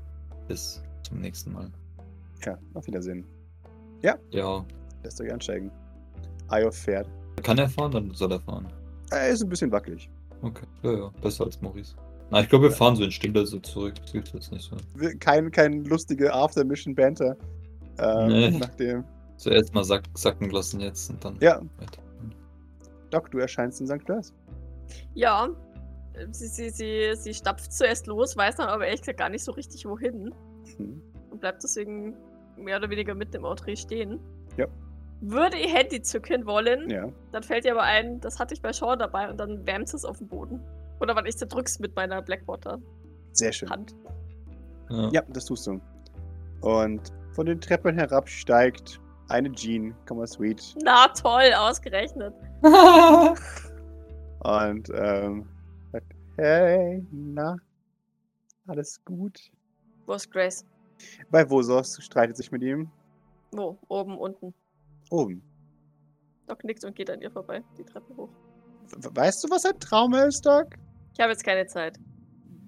[0.48, 1.70] Bis zum nächsten Mal.
[2.46, 3.26] Ja, auf Wiedersehen.
[4.02, 4.18] Ja.
[5.04, 5.72] Lässt euch ansteigen.
[6.52, 7.08] Io fährt.
[7.42, 7.92] Kann er fahren?
[7.92, 8.68] Dann soll er fahren.
[9.12, 10.10] Er ist ein bisschen wackelig.
[10.42, 10.66] Okay.
[10.84, 11.12] Ja, ja.
[11.22, 11.96] Besser als Maurice.
[12.32, 13.96] Na, ich glaube, wir fahren so in Stille so zurück.
[14.02, 14.76] Das hilft jetzt nicht so.
[15.20, 17.36] Kein, kein lustige After-Mission-Banter.
[18.00, 18.52] Ähm, Nee.
[18.52, 19.04] Nachdem.
[19.38, 22.02] Zuerst mal sack, sacken lassen jetzt und dann Ja, weiter.
[23.10, 24.04] Doc, du erscheinst in St.
[24.06, 24.34] Clairs.
[25.14, 25.50] Ja.
[26.32, 29.52] Sie, sie, sie, sie stapft zuerst los, weiß dann aber ehrlich gesagt gar nicht so
[29.52, 30.34] richtig wohin.
[30.78, 31.02] Hm.
[31.32, 32.16] Und bleibt deswegen
[32.56, 34.20] mehr oder weniger mitten im Entree stehen.
[34.58, 34.68] Ja.
[35.22, 37.08] Würde ihr Handy zücken wollen, Ja.
[37.32, 40.06] dann fällt ihr aber ein, das hatte ich bei Shaw dabei und dann wärmt es
[40.06, 40.60] auf dem Boden.
[41.00, 42.84] Oder wann ich zerdrück's mit meiner Blackwater-Hand.
[43.32, 43.70] Sehr schön.
[44.90, 45.10] Ja.
[45.12, 45.82] Ja, das tust du.
[46.62, 50.76] Und von den Treppen herab steigt eine Jean, Komma Sweet.
[50.84, 52.34] Na toll, ausgerechnet.
[54.44, 55.48] Und ähm,
[55.92, 57.56] sagt, hey, na,
[58.68, 59.40] alles gut?
[60.06, 60.66] Wo ist Grace?
[61.32, 62.90] Bei Vosos streitet sich mit ihm.
[63.52, 63.78] Wo?
[63.88, 64.54] Oben, unten.
[65.10, 65.42] Oben.
[66.48, 68.30] Doc nickt und geht an ihr vorbei, die Treppe hoch.
[68.98, 70.68] We- Weißt du, was ein Traum ist, Doc?
[71.14, 71.98] Ich habe jetzt keine Zeit.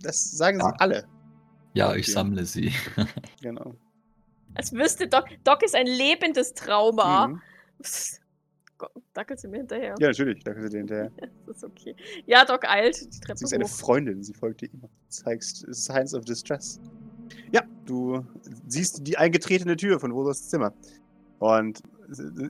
[0.01, 0.69] Das sagen Ja.
[0.69, 1.07] sie alle.
[1.73, 2.11] ja, ich Okay.
[2.11, 2.71] sammle sie.
[3.41, 3.75] Genau.
[4.53, 7.27] Als wüsste Doc, Doc ist ein lebendes Trauma.
[7.27, 7.41] Mhm.
[9.13, 9.95] Dackelt sie mir hinterher.
[9.99, 10.43] Ja, natürlich.
[10.43, 11.11] Da kannst du dir hinterher.
[11.45, 11.95] Das ist okay.
[12.25, 13.69] Ja, Doc eilt die Treppe Sie ist eine hoch.
[13.69, 14.89] Freundin, sie folgt dir immer.
[15.09, 16.79] Zeigst Signs of Distress.
[17.51, 18.25] Ja, du
[18.67, 20.73] siehst die eingetretene Tür von Vosos Zimmer.
[21.39, 21.81] Und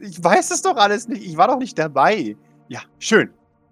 [0.02, 1.26] ich weiß das doch alles nicht.
[1.26, 2.36] Ich war doch nicht dabei.
[2.68, 3.30] Ja, schön.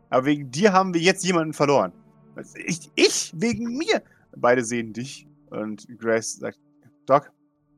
[0.10, 1.92] Aber wegen dir haben wir jetzt jemanden verloren.
[2.36, 3.34] Was, Ich, ich?
[3.36, 4.02] Wegen mir?
[4.36, 5.28] Beide sehen dich.
[5.50, 6.60] Und Grace sagt,
[7.06, 7.32] Doc,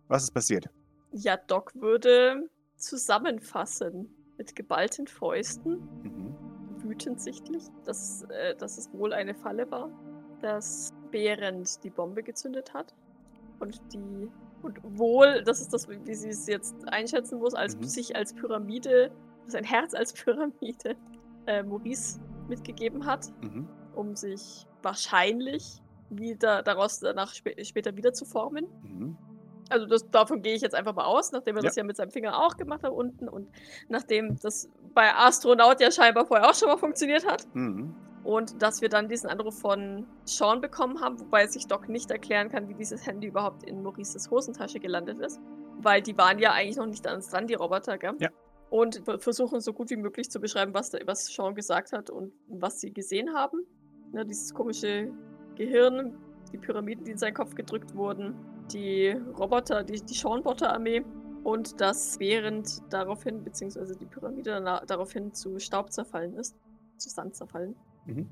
[0.07, 0.69] was ist passiert?
[1.11, 6.36] Ja, Doc würde zusammenfassen mit geballten Fäusten, Mhm.
[6.83, 9.89] wütend sichtlich, dass, äh, dass es wohl eine Falle war,
[10.41, 12.93] dass Behrend die Bombe gezündet hat
[13.59, 14.29] und die
[14.63, 17.83] und wohl, das ist das, wie sie es jetzt einschätzen muss, als Mhm.
[17.83, 19.11] sich als Pyramide,
[19.45, 20.95] sein Herz als Pyramide,
[21.45, 22.19] äh, Maurice
[22.49, 23.69] mitgegeben hat, Mhm.
[23.93, 28.65] um sich wahrscheinlich wieder daraus danach spä später wieder zu formen.
[28.81, 29.17] Mhm.
[29.70, 31.68] Also das, davon gehe ich jetzt einfach mal aus, nachdem er Ja.
[31.70, 33.49] das ja mit seinem Finger auch gemacht hat unten und
[33.89, 37.47] nachdem das bei Astronaut ja scheinbar vorher auch schon mal funktioniert hat.
[37.53, 37.95] Mhm.
[38.24, 42.49] Und dass wir dann diesen Anruf von Sean bekommen haben, wobei sich Doc nicht erklären
[42.49, 45.39] kann, wie dieses Handy überhaupt in Maurices Hosentasche gelandet ist.
[45.78, 48.13] Weil die waren ja eigentlich noch nicht an uns dran, die Roboter, gell?
[48.20, 48.30] Ja.
[48.72, 52.34] Und versuchen so gut wie möglich zu beschreiben, was, da- was Sean gesagt hat und
[52.47, 53.63] was sie gesehen haben.
[54.11, 55.11] Ne, dieses komische
[55.55, 56.18] Gehirn,
[56.51, 58.34] die Pyramiden, die in seinen Kopf gedrückt wurden,
[58.72, 61.03] die Roboter, die, die Sean-Botter-Armee
[61.43, 66.55] und dass während daraufhin, beziehungsweise die Pyramide daraufhin zu Staub zerfallen ist,
[66.97, 67.76] zu Sand zerfallen.
[68.05, 68.28] Mhm.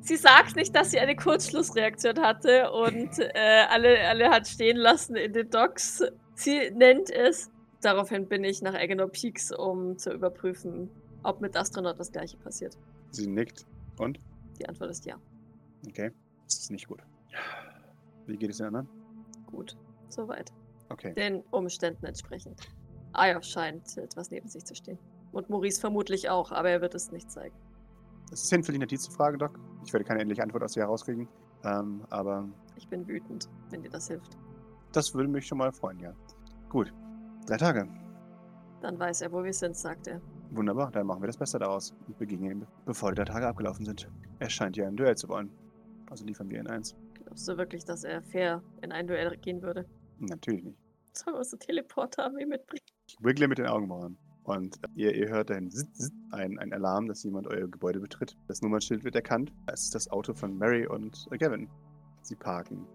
[0.00, 5.16] Sie sagt nicht, dass sie eine Kurzschlussreaktion hatte und äh, alle, alle hat stehen lassen
[5.16, 6.02] in den Docks.
[6.34, 7.50] Sie nennt es.
[7.80, 10.90] Daraufhin bin ich nach Agenor Peaks, um zu überprüfen,
[11.22, 12.78] ob mit Astronaut das gleiche passiert.
[13.10, 13.66] Sie nickt.
[13.98, 14.18] Und?
[14.58, 15.16] Die Antwort ist ja.
[15.86, 16.10] Okay.
[16.46, 17.02] Das ist nicht gut.
[18.26, 19.03] Wie geht es den anderen?
[19.54, 19.76] Gut.
[20.08, 20.52] Soweit.
[20.90, 21.14] Okay.
[21.14, 22.60] Den Umständen entsprechend.
[23.12, 24.98] Aya scheint etwas neben sich zu stehen.
[25.32, 27.54] Und Maurice vermutlich auch, aber er wird es nicht zeigen.
[28.32, 29.58] Es ist sinnvoll, die zu fragen, Doc.
[29.84, 31.28] Ich werde keine endliche Antwort aus dir herauskriegen.
[31.64, 34.36] Ähm, aber Ich bin wütend, wenn dir das hilft.
[34.92, 36.12] das würde mich schon mal freuen, ja.
[36.68, 36.92] Gut.
[37.46, 37.88] Drei Tage.
[38.80, 40.20] Dann weiß er, wo wir sind, sagt er.
[40.50, 43.84] Wunderbar, dann machen wir das Beste daraus und begegnen ihm, bevor die drei Tage abgelaufen
[43.84, 44.08] sind.
[44.38, 45.50] Er scheint ja ein Duell zu wollen.
[46.10, 46.94] Also liefern wir ihn eins.
[47.34, 49.84] Glaubst du wirklich, dass er fair in ein Duell gehen würde?
[50.20, 50.78] Natürlich nicht.
[51.14, 52.84] Sollen wir unsere Teleporter-Armee mitbringen?
[53.08, 54.16] Ich wiggle mit den Augenbrauen.
[54.44, 58.36] Und ihr, ihr hört ein, Zit, Zit, ein, ein Alarm, dass jemand euer Gebäude betritt.
[58.46, 59.52] Das Nummernschild wird erkannt.
[59.66, 61.68] Es ist das Auto von Mary und äh, Gavin.
[62.22, 62.86] Sie parken.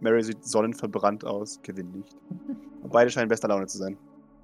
[0.00, 2.16] Mary sieht sonnenverbrannt aus, Kevin nicht.
[2.82, 3.96] Und beide scheinen bester Laune zu sein.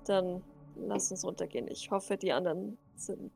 [0.04, 0.40] Dann
[0.76, 1.66] lass uns runtergehen.
[1.66, 3.32] Ich hoffe, die anderen sind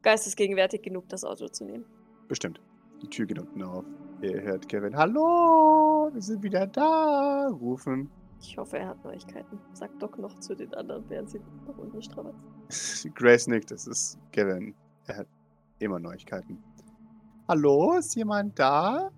[0.00, 1.84] geistesgegenwärtig genug, das Auto zu nehmen.
[2.28, 2.62] Bestimmt.
[3.02, 3.84] Die Tür geht unten auf.
[4.24, 8.08] Ihr hört Kevin, hallo, wir sind wieder da, rufen.
[8.40, 9.58] Ich hoffe, er hat Neuigkeiten.
[9.74, 13.12] Sagt Doc noch zu den anderen, während sie nach unten strapazen.
[13.14, 14.74] Grace nickt, es ist Gavin.
[15.08, 15.26] Er hat
[15.78, 16.56] immer Neuigkeiten.
[17.48, 19.10] Hallo, ist jemand da?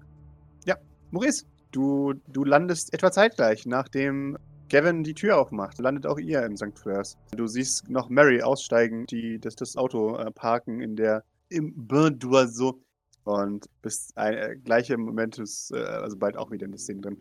[0.65, 0.75] Ja,
[1.13, 4.37] Maurice, du, du landest etwa zeitgleich, nachdem
[4.69, 5.79] Gavin die Tür aufmacht.
[5.79, 6.77] Landet auch ihr im St.
[6.77, 7.17] Fleurs.
[7.31, 12.19] Du siehst noch Mary aussteigen, die das, das Auto äh, parken in der im Bain
[12.19, 12.75] d'Oiseau
[13.27, 17.01] und bist ein, äh, gleiche Moment ist, äh, also bald auch wieder in der Szene
[17.01, 17.17] drin.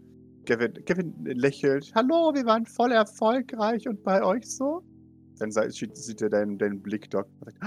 [0.45, 1.91] Gavin, Gavin lächelt.
[1.95, 4.84] Hallo, wir waren voll erfolgreich und bei euch so?
[5.39, 7.28] Dann sieht, sieht er deinen, deinen Blick, Doc.
[7.39, 7.58] und sagt,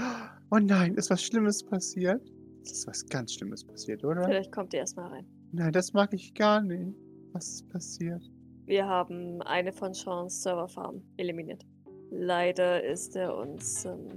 [0.51, 2.25] Oh nein, ist was Schlimmes passiert?
[2.63, 4.23] Ist was ganz Schlimmes passiert, oder?
[4.23, 5.25] Vielleicht kommt ihr erstmal rein.
[5.51, 6.95] Nein, das mag ich gar nicht.
[7.33, 8.23] Was ist passiert?
[8.65, 11.65] Wir haben eine von Sean's Serverfarmen eliminiert.
[12.11, 14.07] Leider ist er uns ähm,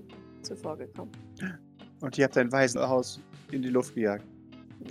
[0.43, 1.11] zuvor gekommen.
[2.03, 4.25] Und ihr habt ein Waisenhaus in die Luft gejagt.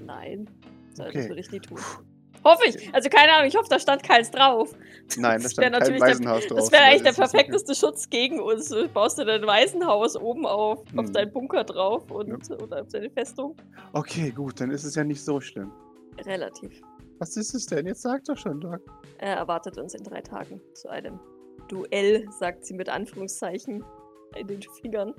[0.05, 0.49] Nein,
[0.93, 1.17] so, Okay.
[1.19, 1.77] das würde ich nie tun.
[2.43, 2.91] Hoffe ich.
[2.93, 4.73] Also keine Ahnung, ich hoffe, da stand keins drauf.
[5.17, 6.57] Nein, da Das stand kein natürlich der- Waisenhaus drauf.
[6.57, 7.21] Das wäre eigentlich der okay.
[7.21, 8.69] perfekteste Schutz gegen uns.
[8.69, 11.13] Du baust du dein Waisenhaus oben auf, auf Hm.
[11.13, 13.55] deinen Bunker drauf und oder auf deine Festung.
[13.93, 15.71] Okay, gut, dann ist es ja nicht so schlimm.
[16.25, 16.81] Relativ.
[17.19, 17.85] Was ist es denn?
[17.85, 18.79] Jetzt sag doch schon, Doc.
[19.19, 21.19] Er erwartet uns in drei Tagen zu einem
[21.67, 23.83] Duell, sagt sie mit Anführungszeichen
[24.35, 25.13] in den Fingern.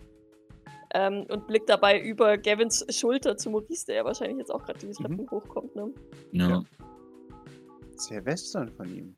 [0.94, 4.78] Ähm, und blickt dabei über Gavins Schulter zu Maurice, der ja wahrscheinlich jetzt auch gerade
[4.78, 5.74] die Treppen hochkommt.
[5.74, 5.90] Ne?
[6.32, 6.48] Ja.
[6.48, 6.62] Ja.
[7.96, 9.14] Sehr western von ihm.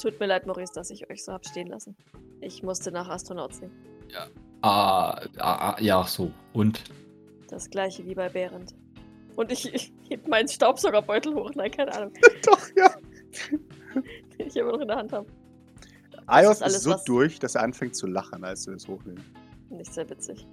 [0.00, 1.94] Tut mir leid, Maurice, dass ich euch so hab stehen lassen.
[2.40, 3.70] Ich musste nach Astronaut sehen.
[4.62, 6.30] Ah, ah, ah, ja, so.
[6.54, 6.82] Und?
[7.48, 8.74] Das gleiche wie bei Behrend.
[9.36, 11.50] Und ich, ich heb meinen Staubsaugerbeutel hoch.
[11.54, 12.12] Nein, keine Ahnung.
[12.46, 12.90] Doch, ja.
[14.38, 15.26] Den ich immer noch in der Hand habe.
[16.26, 19.24] Ayov ist, alles, so was- durch, dass er anfängt zu lachen, als du es hochnimmst.
[19.70, 20.46] Nicht sehr witzig.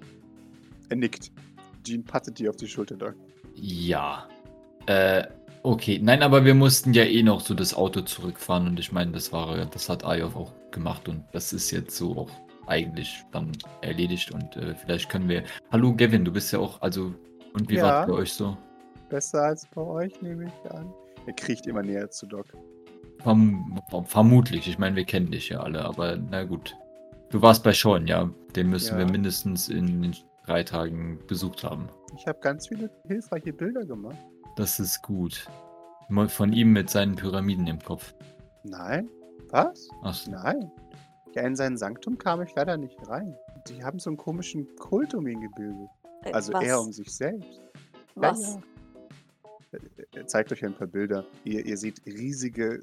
[0.88, 1.30] Er nickt.
[1.84, 3.14] Jean pattet dir auf die Schulter, Doc.
[3.54, 4.28] Ja.
[4.86, 5.24] Äh,
[5.62, 5.98] okay.
[6.02, 9.32] Nein, aber wir mussten ja eh noch so das Auto zurückfahren und ich meine, das
[9.32, 12.30] war, das hat Ayov auch gemacht und das ist jetzt so auch
[12.66, 15.42] eigentlich dann erledigt und äh, vielleicht können wir.
[15.72, 17.14] Hallo Gavin, du bist ja auch, also,
[17.54, 17.84] und wie Ja.
[17.84, 18.56] war es bei euch so?
[19.08, 20.92] Besser als bei euch, nehme ich an.
[21.26, 22.46] Er kriecht immer näher zu Doc.
[23.22, 26.76] Verm vermutlich, ich meine, wir kennen dich ja alle, aber na gut.
[27.30, 28.30] Du warst bei Sean, ja.
[28.56, 28.98] Den müssen Ja.
[29.06, 30.16] wir mindestens in den
[30.46, 31.88] drei Tagen besucht haben.
[32.16, 34.16] Ich habe ganz viele hilfreiche Bilder gemacht.
[34.56, 35.46] Das ist gut.
[36.28, 38.14] Von ihm mit seinen Pyramiden im Kopf.
[38.64, 39.08] Nein?
[39.50, 39.88] Was?
[40.02, 40.30] Achso.
[40.30, 40.70] Nein.
[41.34, 43.36] Ja, in sein Sanktum kam ich leider nicht rein.
[43.68, 45.88] Die haben so einen komischen Kult um ihn gebildet.
[46.24, 46.64] Äh, Also was?
[46.64, 47.60] er um sich selbst.
[48.14, 48.54] Was?
[48.54, 48.60] Ja,
[49.72, 49.78] ja.
[50.14, 51.24] Er zeigt euch ein paar Bilder.
[51.44, 52.82] Ihr, ihr seht riesige äh,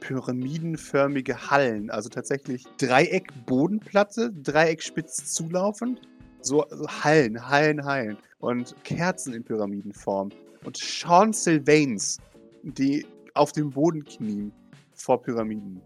[0.00, 6.00] pyramidenförmige Hallen, also tatsächlich Dreieck-Bodenplatte, Dreieckspitz zulaufend.
[6.40, 8.16] So, so Hallen, Hallen, Hallen.
[8.38, 10.30] Und Kerzen in Pyramidenform.
[10.64, 12.18] Und Sean Sylvains,
[12.62, 14.52] die auf dem Boden knien
[14.94, 15.80] vor Pyramiden.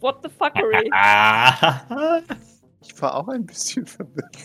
[0.00, 0.90] What the fuckery?
[2.82, 4.36] Ich war auch ein bisschen verwirrt.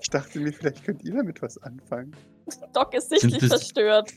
[0.00, 2.14] Ich dachte mir, vielleicht könnt ihr damit was anfangen.
[2.72, 4.12] Doc ist sichtlich verstört.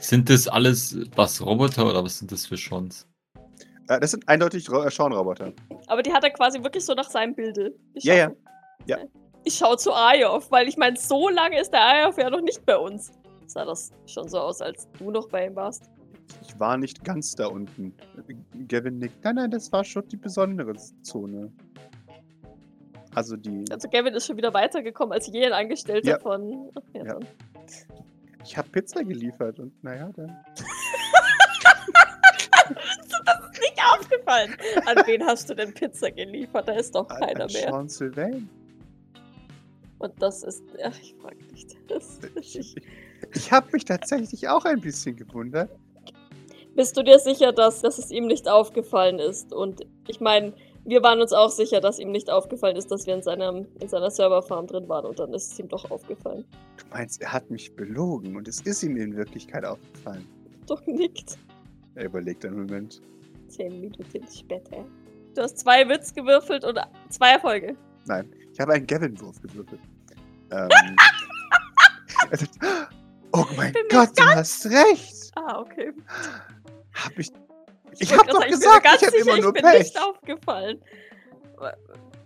[0.00, 3.06] Sind das alles was Roboter oder was sind das für Schons?
[3.88, 5.52] Äh, das sind eindeutig Ro- äh, Sean-Roboter.
[5.86, 7.74] Aber die hat er quasi wirklich so nach seinem Bilde.
[7.94, 8.32] Ja, ja.
[8.86, 8.98] Ja.
[9.44, 12.64] Ich schaue zu Ayov, weil ich meine, so lange ist der Ayov ja noch nicht
[12.66, 13.10] bei uns.
[13.46, 15.90] Sah das schon so aus, als du noch bei ihm warst.
[16.42, 17.94] Ich war nicht ganz da unten.
[18.68, 19.24] Gavin nickt.
[19.24, 21.50] Nein, nein, das war schon die besondere Zone.
[23.14, 23.64] Also die.
[23.70, 26.18] Also Gavin ist schon wieder weitergekommen als je ein Angestellter Ja.
[26.18, 26.70] von.
[26.74, 27.12] Ach, ja, Ja.
[27.14, 27.26] dann.
[28.44, 30.36] Ich habe Pizza geliefert und naja, dann.
[33.60, 34.54] Nicht aufgefallen.
[34.86, 36.68] An wen hast du denn Pizza geliefert?
[36.68, 37.68] Da ist doch An, keiner an mehr.
[37.70, 38.48] Sean Sylvain.
[39.98, 40.62] Und das ist.
[40.84, 41.76] Ach, ich frag nicht.
[41.88, 42.76] Das, ich,
[43.34, 45.70] ich habe mich tatsächlich auch ein bisschen gewundert.
[46.76, 49.52] bist du dir sicher, dass, dass es ihm nicht aufgefallen ist?
[49.52, 50.52] Und ich meine,
[50.84, 53.88] wir waren uns auch sicher, dass ihm nicht aufgefallen ist, dass wir in, seinem, in
[53.88, 55.06] seiner Serverfarm drin waren.
[55.06, 56.44] Und dann ist es ihm doch aufgefallen.
[56.76, 60.26] Du meinst, er hat mich belogen und es ist ihm in Wirklichkeit aufgefallen.
[60.66, 61.38] Doch nickt.
[61.94, 63.00] Er überlegt einen Moment.
[63.48, 64.84] Zehn Minuten später.
[65.34, 66.78] Du hast zwei Witz gewürfelt und
[67.10, 67.76] zwei Erfolge.
[68.06, 69.80] Nein, ich habe einen Gavin-Wurf gewürfelt.
[70.50, 70.70] Ähm,
[73.32, 75.30] oh mein Gott, du hast recht.
[75.34, 75.92] Ah, okay.
[76.94, 77.30] Hab ich.
[77.92, 79.78] Ich Ich grad doch sagen, gesagt, bin mir ich habe immer nur ich bin Pech.
[79.84, 80.82] nicht aufgefallen.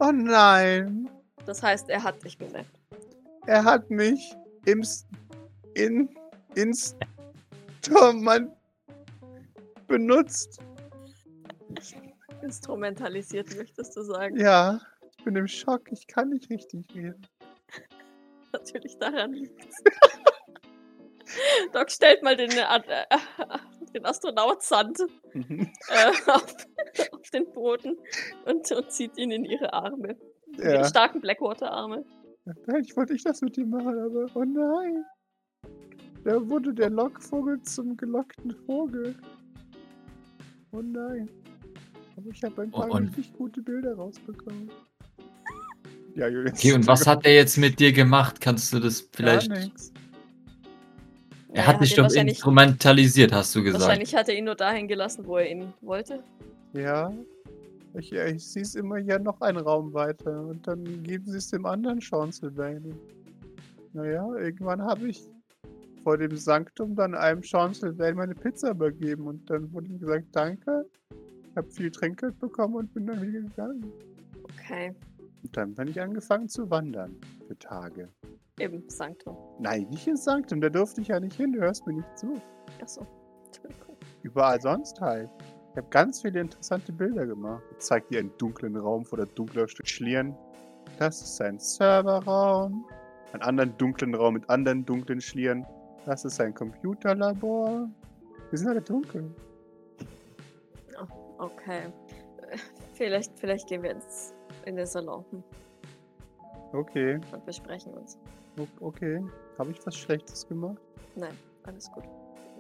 [0.01, 1.09] Oh nein,
[1.47, 2.71] Das heißt, er hat dich bemerkt.
[3.47, 4.35] er hat mich
[4.67, 4.85] im
[5.75, 6.09] in
[6.55, 6.97] ins
[7.83, 8.53] Tormann
[9.87, 10.61] benutzt.
[12.43, 14.37] Instrumentalisiert, möchtest du sagen.
[14.37, 14.81] Ja,
[15.17, 15.91] ich bin im Schock.
[15.93, 17.27] Ich kann nicht richtig reden.
[18.53, 19.61] Natürlich daran liegt
[21.73, 22.65] Doc stellt mal den, äh,
[23.93, 24.99] den Astronaut Sand
[25.35, 25.61] Mhm.
[25.89, 26.55] äh, auf,
[27.13, 27.97] auf den Boden
[28.45, 30.17] und, und zieht ihn in ihre Arme.
[30.47, 30.85] In Ihre Ja.
[30.85, 32.05] starken Blackwater-Arme.
[32.67, 35.05] Eigentlich wollte ich das mit ihm machen, aber oh nein.
[36.25, 39.15] Da wurde der Lockvogel zum gelockten Vogel.
[40.73, 41.29] Oh nein.
[42.17, 44.71] Aber ich habe ein paar Und- richtig gute Bilder rausbekommen.
[46.15, 46.53] Ja, Julius.
[46.59, 48.39] Okay, und was hat er jetzt mit dir gemacht?
[48.41, 49.49] Kannst du das vielleicht.
[49.49, 49.93] Gar nichts.
[51.55, 53.83] Er hat hat dich doch instrumentalisiert, hast du gesagt.
[53.83, 56.23] wahrscheinlich hat er ihn nur dahin gelassen, wo er ihn wollte.
[56.73, 57.13] Ja.
[57.95, 61.51] Ich, ich sehe es immer ja noch einen Raum weiter und dann geben sie es
[61.51, 62.81] dem anderen Chancellor.
[63.93, 65.23] Naja, irgendwann habe ich
[66.03, 70.87] vor dem Sanktum dann einem Chancellor meine Pizza übergeben und dann wurde ihm gesagt, danke.
[71.51, 73.93] Ich habe viel Trinkgeld bekommen und bin dann wieder gegangen.
[74.45, 74.95] Okay,
[75.43, 77.15] Und dann bin ich angefangen zu wandern.
[77.47, 78.09] Für Tage.
[78.63, 79.37] Eben Sanktum.
[79.59, 82.41] Nein, nicht ins Sanktum, da durfte ich ja nicht hin, du hörst mir nicht zu.
[82.81, 83.07] Achso.
[83.47, 83.97] Entschuldigung.
[84.23, 85.29] Überall sonst halt.
[85.71, 87.63] Ich habe ganz viele interessante Bilder gemacht.
[87.73, 90.37] Ich zeig dir einen dunklen Raum vor der dunkler Stück Schlieren.
[90.99, 92.87] Das ist ein Serverraum.
[93.33, 95.67] Einen anderen dunklen Raum mit anderen dunklen Schlieren.
[96.05, 97.89] Das ist ein Computerlabor.
[98.51, 99.35] Wir sind alle dunkel.
[101.39, 101.93] Okay.
[102.49, 102.59] Äh,
[102.95, 104.35] Vielleicht, vielleicht gehen wir ins,
[104.65, 105.43] in den Salon hm,
[106.73, 108.19] Okay, und besprechen uns.
[108.59, 109.23] o- okay.
[109.59, 110.79] Habe ich was Schlechtes gemacht?
[111.17, 112.05] Nein, alles gut.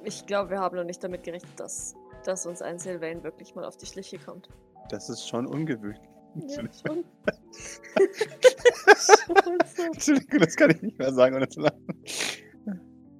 [0.04, 1.94] Ich glaube, wir haben noch nicht damit gerechnet, dass,
[2.24, 4.48] dass uns ein Sylvain wirklich mal auf die Schliche kommt.
[4.90, 6.00] Das ist schon ungewöhnlich.
[6.34, 7.04] Ja, schon.
[9.92, 11.86] Entschuldigung, das kann ich nicht mehr sagen, ohne zu lachen.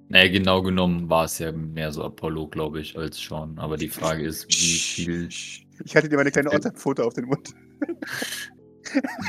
[0.09, 3.57] Naja, genau genommen war es ja mehr so Apollo, glaube ich, als Sean.
[3.57, 7.53] Aber die Frage ist, wie viel, Ich hatte dir meine kleine Otterpfote auf den Mund.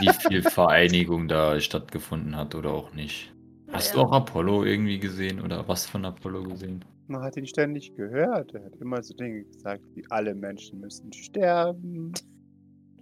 [0.01, 3.33] Wie viel Vereinigung da stattgefunden hat oder auch nicht.
[3.73, 4.09] Hast du Naja.
[4.09, 6.85] auch Apollo irgendwie gesehen oder was von Apollo gesehen?
[7.09, 8.55] Man hat ihn ständig gehört.
[8.55, 12.13] Er hat immer so Dinge gesagt, wie alle Menschen müssen sterben.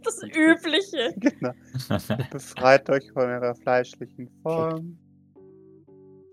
[0.02, 1.14] Das Übliche.
[1.20, 1.52] Genau.
[2.30, 4.98] Befreit euch von eurer fleischlichen Form.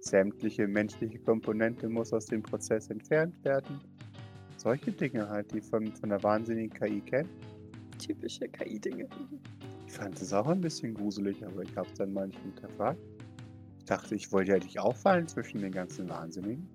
[0.01, 3.79] Sämtliche menschliche Komponente muss aus dem Prozess entfernt werden.
[4.57, 7.29] Solche Dinge halt, die von, von der wahnsinnigen KI kennen.
[7.99, 9.07] Typische KI-Dinge.
[9.89, 12.99] Ich fand es auch ein bisschen gruselig, aber ich habe es dann mal nicht hinterfragt.
[13.79, 16.69] Ich dachte, ich wollte ja nicht auffallen zwischen den ganzen Wahnsinnigen.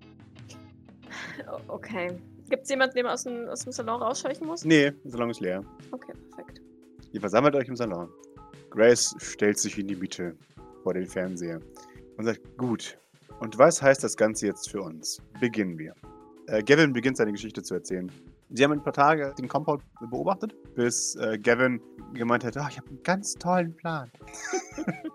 [1.68, 2.18] Okay.
[2.50, 4.64] Gibt es jemanden, den man aus dem, aus dem Salon rausscheuchen muss?
[4.64, 5.64] Nee, der Salon ist leer.
[5.92, 6.60] Okay, perfekt.
[7.12, 8.08] Ihr versammelt euch im Salon.
[8.70, 10.36] Grace stellt sich in die Mitte
[10.82, 11.60] vor den Fernseher
[12.16, 12.98] und sagt, gut,
[13.38, 15.22] und was heißt das Ganze jetzt für uns?
[15.38, 15.94] Beginnen wir.
[16.48, 18.10] Äh, Gavin beginnt seine Geschichte zu erzählen.
[18.50, 21.80] Sie haben ein paar Tage den Compound beobachtet, bis äh, Gavin
[22.12, 24.10] gemeint hat, "Ah, ich habe einen ganz tollen Plan.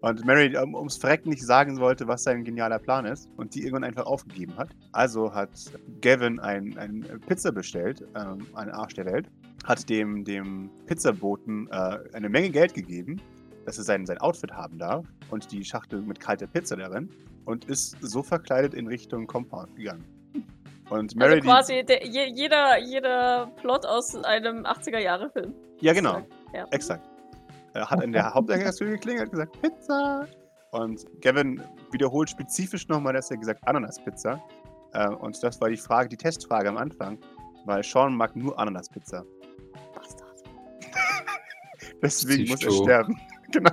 [0.00, 3.60] und Mary um, ums Verrecken nicht sagen wollte, was sein genialer Plan ist und die
[3.60, 4.70] irgendwann einfach aufgegeben hat.
[4.92, 5.50] Also hat
[6.00, 9.30] Gavin ein, Pizza bestellt, ähm, eine Arsch der Welt,
[9.64, 13.20] hat dem, dem Pizzaboten äh, eine Menge Geld gegeben,
[13.66, 17.10] dass er sein, sein Outfit haben darf und die Schachtel mit kalter Pizza darin
[17.44, 20.04] und ist so verkleidet in Richtung Compound gegangen.
[20.90, 25.54] Und Mary, Also quasi der, je, jeder, jeder Plot aus einem 80er-Jahre-Film.
[25.80, 26.22] die, ja genau,
[26.52, 26.66] Ja.
[26.72, 27.08] exakt.
[27.74, 30.26] Er hat in der Haupteingangstür geklingelt und gesagt, Pizza.
[30.72, 31.62] Und Gavin
[31.92, 34.40] wiederholt spezifisch nochmal, dass er gesagt Ananaspizza.
[34.92, 37.18] Äh, und das war die Frage, die Testfrage am Anfang,
[37.64, 39.24] weil Sean mag nur Ananaspizza.
[39.94, 40.42] Bastard.
[42.02, 43.20] Deswegen muss er sterben.
[43.52, 43.72] Genau.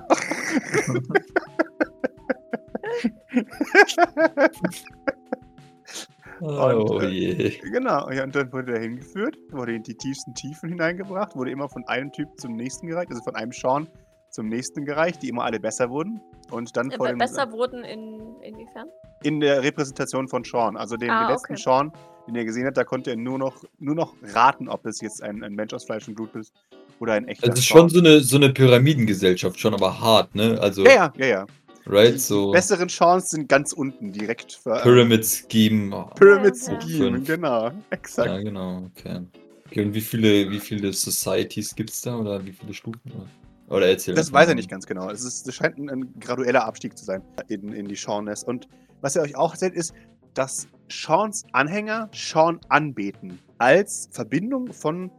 [6.41, 7.49] Oh äh, je.
[7.71, 8.09] genau.
[8.11, 11.83] Ja, und dann wurde er hingeführt, wurde in die tiefsten Tiefen hineingebracht, wurde immer von
[11.87, 13.87] einem Typ zum nächsten gereicht, also von einem Sean
[14.31, 16.19] zum nächsten gereicht, die immer alle besser wurden.
[16.51, 18.87] Und dann Äh, vor dem, besser wurden in inwiefern?
[19.23, 20.77] in der Repräsentation von Sean.
[20.77, 21.61] Also den, Ah, den letzten okay.
[21.63, 21.91] Sean,
[22.27, 25.23] den er gesehen hat, da konnte er nur noch, nur noch raten, ob es jetzt
[25.23, 26.53] ein, ein Mensch aus Fleisch und Blut ist
[26.99, 27.79] oder ein echter Also Sean.
[27.79, 30.59] schon so eine, so eine Pyramidengesellschaft, schon aber hart, ne?
[30.61, 31.45] Also, Ja, ja, ja, ja.
[31.89, 36.09] Right, Die so besseren Chance sind ganz unten, direkt für Pyramid Scheme.
[36.15, 36.55] Pyramid.
[36.57, 37.71] Scheme, genau.
[37.89, 38.27] Exakt.
[38.27, 39.21] Ja, genau, okay.
[39.65, 39.85] okay.
[39.85, 43.11] Und wie viele, wie viele Societies gibt's da oder wie viele Stufen?
[43.11, 43.27] Oder,
[43.75, 45.09] oder erzähl Das weiß er nicht ganz genau.
[45.09, 48.43] Es, ist, es scheint ein, ein gradueller Abstieg zu sein in, in die Seanness.
[48.43, 48.67] Und
[49.01, 49.93] was er euch auch erzählt, ist,
[50.33, 53.39] dass Seans Anhänger Sean anbeten.
[53.57, 55.11] Als Verbindung von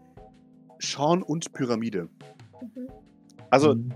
[0.78, 2.08] Sean und Pyramide.
[2.62, 2.88] Mhm.
[3.50, 3.92] Also, Mhm.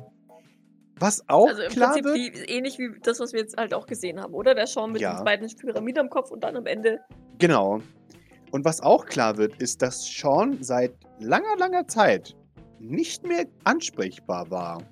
[1.02, 2.16] Was auch Also im klar Prinzip wird.
[2.16, 4.54] wie, ähnlich wie das, was wir jetzt halt auch gesehen haben, oder?
[4.54, 5.16] Der Schaum mit Ja.
[5.16, 7.00] den beiden Pyramiden am Kopf und dann am Ende.
[7.38, 7.80] Genau.
[8.50, 12.34] Und was auch klar wird, ist, dass Sean seit langer, langer Zeit
[12.78, 14.82] nicht mehr ansprechbar war,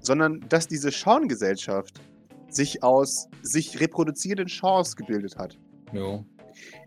[0.00, 2.00] sondern dass diese Sean-Gesellschaft
[2.48, 5.58] sich aus sich reproduzierenden Seans gebildet hat.
[5.92, 6.24] Ja.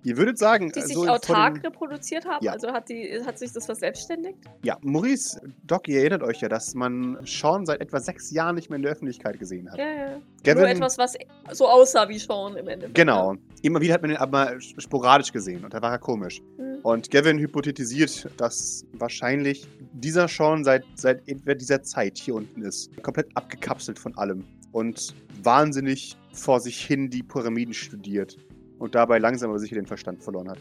[0.03, 2.43] Ihr würdet sagen, Die sich so von autark reproduziert haben?
[2.43, 2.53] Ja.
[2.53, 4.38] Also hat, die, hat sich das verselbstständigt?
[4.63, 8.70] Ja, Maurice, Doc, ihr erinnert euch ja, dass man Sean seit etwa sechs Jahren nicht
[8.70, 9.78] mehr in der Öffentlichkeit gesehen hat.
[9.80, 10.22] Ja, ja.
[10.43, 11.13] Gavin, Nur etwas, was
[11.51, 12.95] so aussah wie Sean im Endeffekt.
[12.95, 13.36] genau.
[13.63, 16.41] Immer wieder hat man ihn aber sporadisch gesehen und da war er komisch.
[16.57, 16.80] Hm.
[16.84, 22.95] Und Gavin hypothetisiert, dass wahrscheinlich dieser Sean seit, seit etwa dieser Zeit hier unten ist.
[23.01, 24.45] Komplett abgekapselt von allem.
[24.72, 28.38] Und wahnsinnig vor sich hin die Pyramiden studiert.
[28.80, 30.59] Und dabei langsam aber sicher den Verstand verloren hat.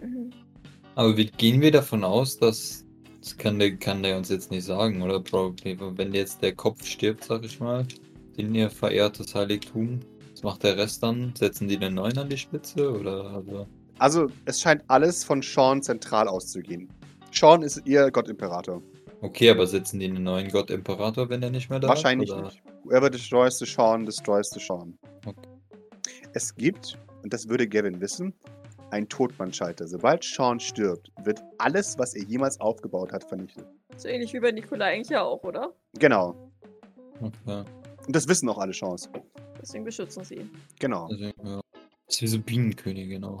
[0.00, 0.30] Mhm.
[0.94, 2.84] Aber wie gehen wir davon aus, dass.
[3.20, 5.20] Das kann der, kann der uns jetzt nicht sagen, oder?
[5.20, 5.78] Probably.
[5.96, 7.86] Wenn jetzt der Kopf stirbt, sag ich mal,
[8.36, 10.00] den ihr verehrtes Heiligtum,
[10.32, 11.32] was macht der Rest dann?
[11.36, 12.90] Setzen die den neuen an die Spitze?
[12.90, 13.66] Oder also.
[13.98, 16.88] Also, es scheint alles von Sean zentral auszugehen.
[17.30, 18.82] Sean ist ihr Gottimperator.
[19.22, 22.34] Okay, aber setzen die einen neuen Gott Imperator, wenn er nicht mehr da Wahrscheinlich ist?
[22.34, 22.44] oder?
[22.46, 22.62] nicht.
[22.82, 24.98] Whoever destroys the Sean, destroys the Sean.
[25.24, 25.48] Okay.
[26.34, 28.34] Es gibt, und das würde Gavin wissen,
[28.90, 29.86] einen Todmannschalter.
[29.86, 33.66] Sobald Sean stirbt, wird alles, was er jemals aufgebaut hat, vernichtet.
[33.96, 35.74] So ähnlich wie bei Nikolai eigentlich ja auch, oder?
[35.94, 36.50] Genau.
[37.20, 37.64] Okay.
[38.06, 39.08] Und das wissen auch alle Seans.
[39.60, 40.50] Deswegen beschützen sie ihn.
[40.78, 41.06] Genau.
[41.06, 41.60] Also, ja.
[42.06, 43.40] Das ist wie so Bienenkönige, genau.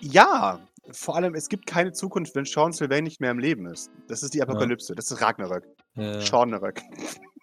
[0.00, 0.60] Ja,
[0.90, 3.90] vor allem, es gibt keine Zukunft, wenn Sean Sylvain nicht mehr im Leben ist.
[4.08, 4.94] Das ist die Apokalypse.
[4.94, 5.66] Das ist Ragnarök.
[5.96, 6.20] Ja.
[6.20, 6.80] Seanarök.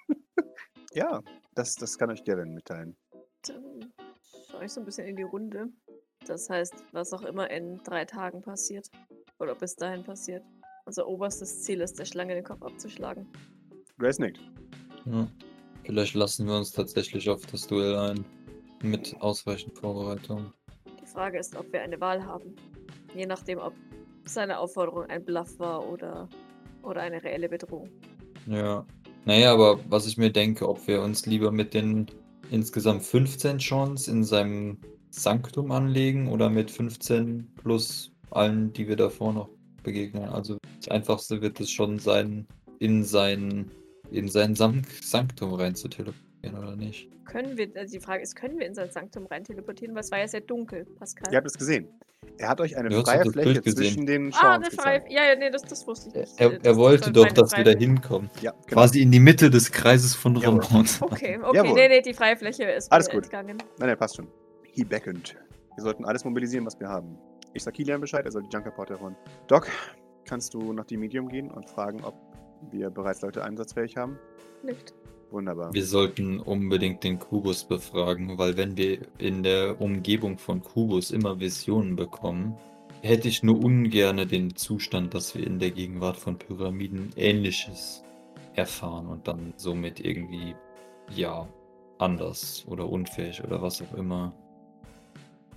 [0.94, 1.22] ja,
[1.54, 2.96] das, das kann euch Gavin mitteilen.
[3.48, 3.94] Dann
[4.54, 5.70] schaue ich so ein bisschen in die Runde.
[6.28, 8.88] Das heißt, was auch immer in drei Tagen passiert.
[9.40, 10.44] Oder bis dahin passiert.
[10.86, 13.28] Unser oberstes Ziel ist, der Schlange den Kopf abzuschlagen.
[13.98, 14.40] Grace nickt.
[15.06, 15.28] Ja.
[15.84, 18.26] Vielleicht lassen wir uns tatsächlich auf das Duell ein.
[18.84, 20.54] Mit ausreichend Vorbereitung.
[21.02, 22.56] Die Frage ist, ob wir eine Wahl haben.
[23.16, 23.74] Je nachdem, ob
[24.26, 26.30] seine Aufforderung ein Bluff war oder,
[26.84, 27.90] oder eine reelle Bedrohung.
[28.46, 28.86] Ja.
[29.26, 32.08] Naja, aber was ich mir denke, ob wir uns lieber mit den
[32.52, 34.78] insgesamt 15 Chance in seinem
[35.10, 39.50] Sanktum anlegen oder mit 15 plus allen, die wir davor noch
[39.84, 40.26] begegnen.
[40.26, 42.48] Also das Einfachste wird es schon sein,
[42.80, 43.70] in sein,
[44.12, 47.10] in sein San Sanktum rein zu teleportieren, oder nicht?
[47.26, 49.96] Können wir, also die Frage ist, können wir in sein Sanktum rein teleportieren?
[49.96, 51.32] Weil es war ja sehr dunkel, Pascal.
[51.32, 51.88] Ihr habt es gesehen.
[52.38, 55.04] Er hat euch eine Du hast freie Fläche zwischen den ah, Seans eine freie.
[55.10, 56.40] Ja, ja, nee, das, das wusste ich nicht.
[56.40, 58.30] Er, er das wollte doch, dass wir da hinkommen.
[58.42, 58.64] Ja, genau.
[58.68, 60.62] Quasi in die Mitte des Kreises von Jawohl.
[60.62, 60.86] Ramon.
[61.02, 61.74] Okay, okay, Jawohl.
[61.74, 63.26] nee, nee, die freie Fläche ist Alles gut.
[63.26, 63.58] entgangen.
[63.78, 64.28] Nein, nein, passt schon.
[64.64, 65.36] He beckoned.
[65.76, 67.18] Wir sollten alles mobilisieren, was wir haben.
[67.54, 69.16] Ich sag Kilian Bescheid, er soll die Junkerporte holen.
[69.48, 69.68] Doc,
[70.26, 72.16] kannst du nach dem Medium gehen und fragen, ob
[72.72, 74.18] wir bereits Leute einsatzfähig haben?
[74.64, 74.94] Nicht.
[75.34, 75.74] Wunderbar.
[75.74, 81.40] Wir sollten unbedingt den Kubus befragen, weil wenn wir in der Umgebung von Kubus immer
[81.40, 82.56] Visionen bekommen,
[83.02, 88.04] hätte ich nur ungerne den Zustand, dass wir in der Gegenwart von Pyramiden Ähnliches
[88.54, 90.56] erfahren und dann somit irgendwie,
[91.10, 91.48] ja,
[91.98, 94.32] anders oder unfähig oder was auch immer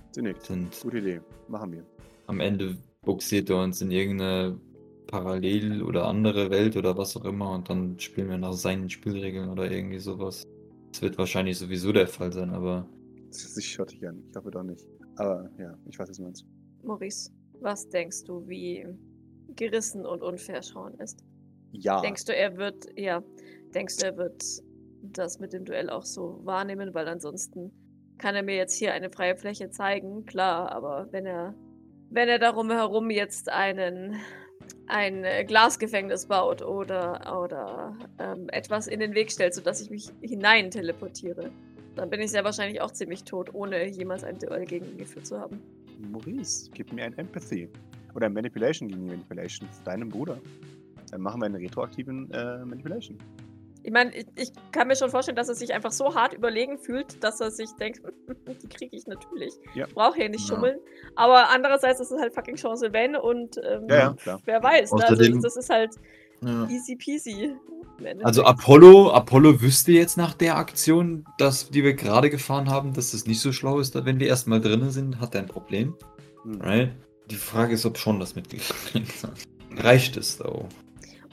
[0.09, 0.43] Sie nickt.
[0.43, 0.75] sind.
[0.81, 1.21] Gute Idee.
[1.49, 1.85] Machen wir.
[2.25, 4.59] Am Ende buxiert er uns in irgendeine
[5.07, 9.49] Parallel- oder andere Welt oder was auch immer und dann spielen wir nach seinen Spielregeln
[9.49, 10.43] oder irgendwie sowas.
[10.91, 12.87] Das wird wahrscheinlich sowieso der Fall sein, aber
[13.29, 14.23] Das ist sich schottig an.
[14.29, 14.85] Ich hoffe doch nicht.
[15.17, 16.45] Aber ja, ich weiß, was du meinst.
[16.83, 17.31] Maurice,
[17.61, 18.85] was denkst du, wie
[19.55, 21.23] gerissen und unfair Sean ist?
[21.71, 22.01] Ja.
[22.01, 23.23] Denkst du, er wird, ja,
[23.73, 24.43] denkst du, er wird
[25.01, 26.93] das mit dem Duell auch so wahrnehmen?
[26.93, 27.71] Weil ansonsten
[28.17, 31.53] kann er mir jetzt hier eine freie Fläche zeigen, klar, aber wenn er,
[32.09, 34.15] wenn er darum herum jetzt einen,
[34.87, 40.11] ein äh, Glasgefängnis baut oder, oder ähm, etwas in den Weg stellt, sodass ich mich
[40.21, 41.51] hinein teleportiere,
[41.95, 45.25] dann bin ich sehr wahrscheinlich auch ziemlich tot, ohne jemals ein Duell gegen ihn geführt
[45.25, 45.59] zu haben.
[46.11, 47.69] Maurice, gib mir ein Empathy.
[48.13, 49.67] Oder ein Manipulation gegen die Manipulation.
[49.83, 50.39] Deinem Bruder.
[51.11, 53.17] Dann machen wir einen retroaktiven äh, Manipulation.
[53.87, 56.77] Ich meine, ich, ich kann mir schon vorstellen, dass er sich einfach so hart überlegen
[56.77, 58.01] fühlt, dass er sich denkt,
[58.61, 59.53] die kriege ich natürlich.
[59.75, 59.87] Ja.
[59.87, 60.55] Ich brauche hier nicht Ja.
[60.55, 60.77] schummeln.
[61.15, 64.41] Aber andererseits ist es halt fucking Chance Sylvain und ähm, Ja, ja, klar.
[64.43, 64.91] wer weiß.
[64.91, 65.07] Ne?
[65.07, 65.95] Also das ist halt
[66.41, 66.67] ja.
[66.67, 67.55] easy peasy.
[68.23, 73.13] Also Apollo, Apollo wüsste jetzt nach der Aktion, dass, die wir gerade gefahren haben, dass
[73.13, 75.95] es nicht so schlau ist, wenn wir erstmal drinnen sind, hat er ein Problem.
[76.43, 76.59] Hm.
[76.59, 76.91] Right?
[77.31, 79.81] Die Frage ist, ob schon das mitgekriegt hat.
[79.81, 80.67] Reicht es da?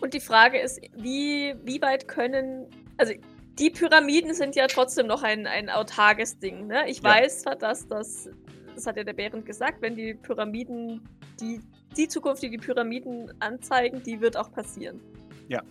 [0.05, 2.67] Und die Frage ist, wie, wie weit können.
[2.99, 3.15] Also,
[3.59, 6.67] die Pyramiden sind ja trotzdem noch ein, ein autarkes Ding.
[6.67, 6.87] Ne?
[6.91, 7.05] Ich Ja.
[7.05, 8.29] weiß zwar, dass das.
[8.75, 11.09] Das hat ja der Behrend gesagt, wenn die Pyramiden.
[11.41, 11.59] Die,
[11.97, 15.01] die Zukunft, die die Pyramiden anzeigen, die wird auch passieren.
[15.49, 15.63] Ja.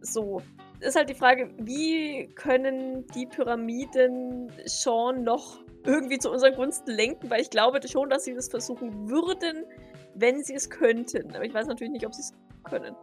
[0.00, 0.40] So.
[0.80, 7.28] Ist halt die Frage, wie können die Pyramiden Sean noch irgendwie zu unseren Gunsten lenken?
[7.28, 9.66] Weil ich glaube schon, dass sie das versuchen würden,
[10.14, 11.34] wenn sie es könnten.
[11.36, 12.32] Aber ich weiß natürlich nicht, ob sie es
[12.64, 12.96] können.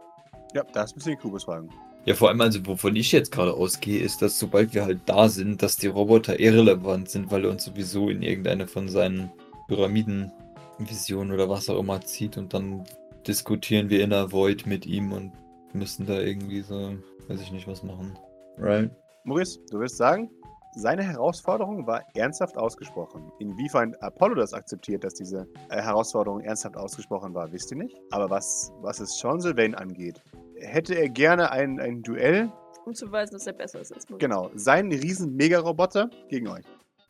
[0.54, 1.68] Ja, das müssen die Kubus fragen.
[2.06, 5.28] Ja, vor allem, also wovon ich jetzt gerade ausgehe, ist, dass sobald wir halt da
[5.28, 9.32] sind, dass die Roboter irrelevant sind, weil er uns sowieso in irgendeine von seinen
[9.68, 10.30] Pyramiden
[10.78, 12.84] Vision oder was auch immer zieht und dann
[13.26, 15.32] diskutieren wir in der Void mit ihm und
[15.72, 16.94] müssen da irgendwie so,
[17.28, 18.18] weiß ich nicht, was machen.
[18.58, 18.90] Right?
[19.24, 20.30] Maurice, du wirst sagen,
[20.74, 23.30] seine Herausforderung war ernsthaft ausgesprochen.
[23.38, 27.96] Inwiefern Apollo das akzeptiert, dass diese äh, Herausforderung ernsthaft ausgesprochen war, wisst ihr nicht.
[28.10, 30.22] Aber was, was es Sean Sylvain angeht,
[30.56, 32.50] hätte er gerne ein, ein Duell.
[32.84, 34.06] Um zu beweisen, dass er besser ist als.
[34.18, 36.64] Genau, seinen riesen Megaroboter gegen euch.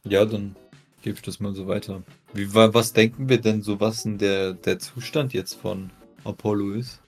[0.04, 0.54] Ja, dann
[1.02, 2.02] gebe ich das mal so weiter.
[2.32, 5.90] Wie, wa- was denken wir denn so, was denn der, der Zustand jetzt von
[6.24, 7.02] Apollo ist?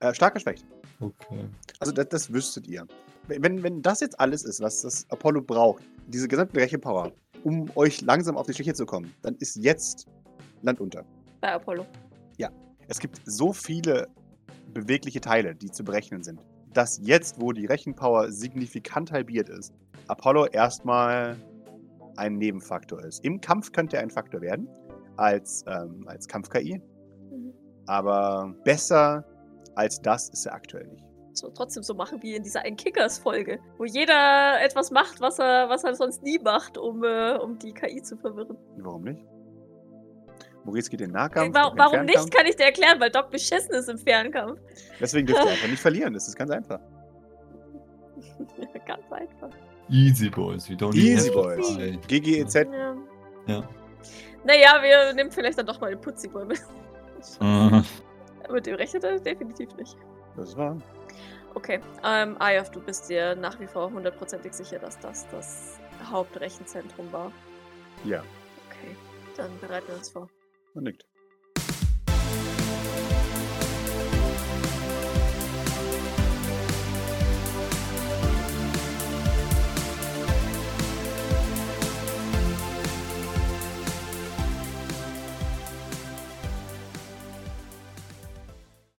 [0.00, 0.64] Äh, stark geschwächt.
[1.00, 1.44] Okay.
[1.80, 2.86] Also das, das wüsstet ihr.
[3.28, 7.12] Wenn, wenn das jetzt alles ist, was das Apollo braucht, diese gesamte Rechenpower,
[7.44, 10.06] um euch langsam auf die Schliche zu kommen, dann ist jetzt
[10.62, 11.04] Land unter.
[11.40, 11.86] Bei Apollo.
[12.88, 14.08] Es gibt so viele
[14.72, 16.40] bewegliche Teile, die zu berechnen sind,
[16.72, 19.74] dass jetzt, wo die Rechenpower signifikant halbiert ist,
[20.08, 21.36] Apollo erstmal
[22.16, 23.22] ein Nebenfaktor ist.
[23.24, 24.68] Im Kampf könnte er ein Faktor werden,
[25.16, 26.80] als, ähm, als Kampf-KI,
[27.30, 27.52] Mhm.
[27.86, 29.24] aber besser
[29.74, 31.04] als das ist er aktuell nicht.
[31.32, 35.68] So, trotzdem so machen wie in dieser einen Kickers-Folge, wo jeder etwas macht, was er,
[35.68, 38.56] was er sonst nie macht, um, äh, um die KI zu verwirren.
[38.78, 39.24] Warum nicht?
[40.64, 41.54] Maurice geht in den Nahkampf.
[41.54, 42.36] Wa warum nicht, Fernkampf.
[42.36, 44.60] kann ich dir erklären, weil Doc beschissen ist im Fernkampf.
[45.00, 46.12] Deswegen dürft ihr einfach nicht verlieren.
[46.14, 46.80] Das ist ganz einfach.
[48.86, 49.50] Ganz einfach.
[49.90, 51.76] Easy Boys, we don't Easy Boys.
[52.06, 52.54] GGEZ.
[52.54, 52.96] Ja.
[53.46, 53.68] Ja.
[54.44, 56.60] Naja, wir nehmen vielleicht dann doch mal den Putziboy mit.
[57.40, 57.82] Äh,
[58.52, 59.96] Mit dem rechnet er definitiv nicht.
[60.36, 60.76] Das war.
[61.58, 67.10] Okay, ähm, Ayaf, du bist dir nach wie vor hundertprozentig sicher, dass das das Hauptrechenzentrum
[67.10, 67.32] war.
[68.04, 68.22] Ja,
[68.68, 68.94] Okay,
[69.36, 70.28] dann bereiten wir uns vor.
[70.74, 71.04] man nickt.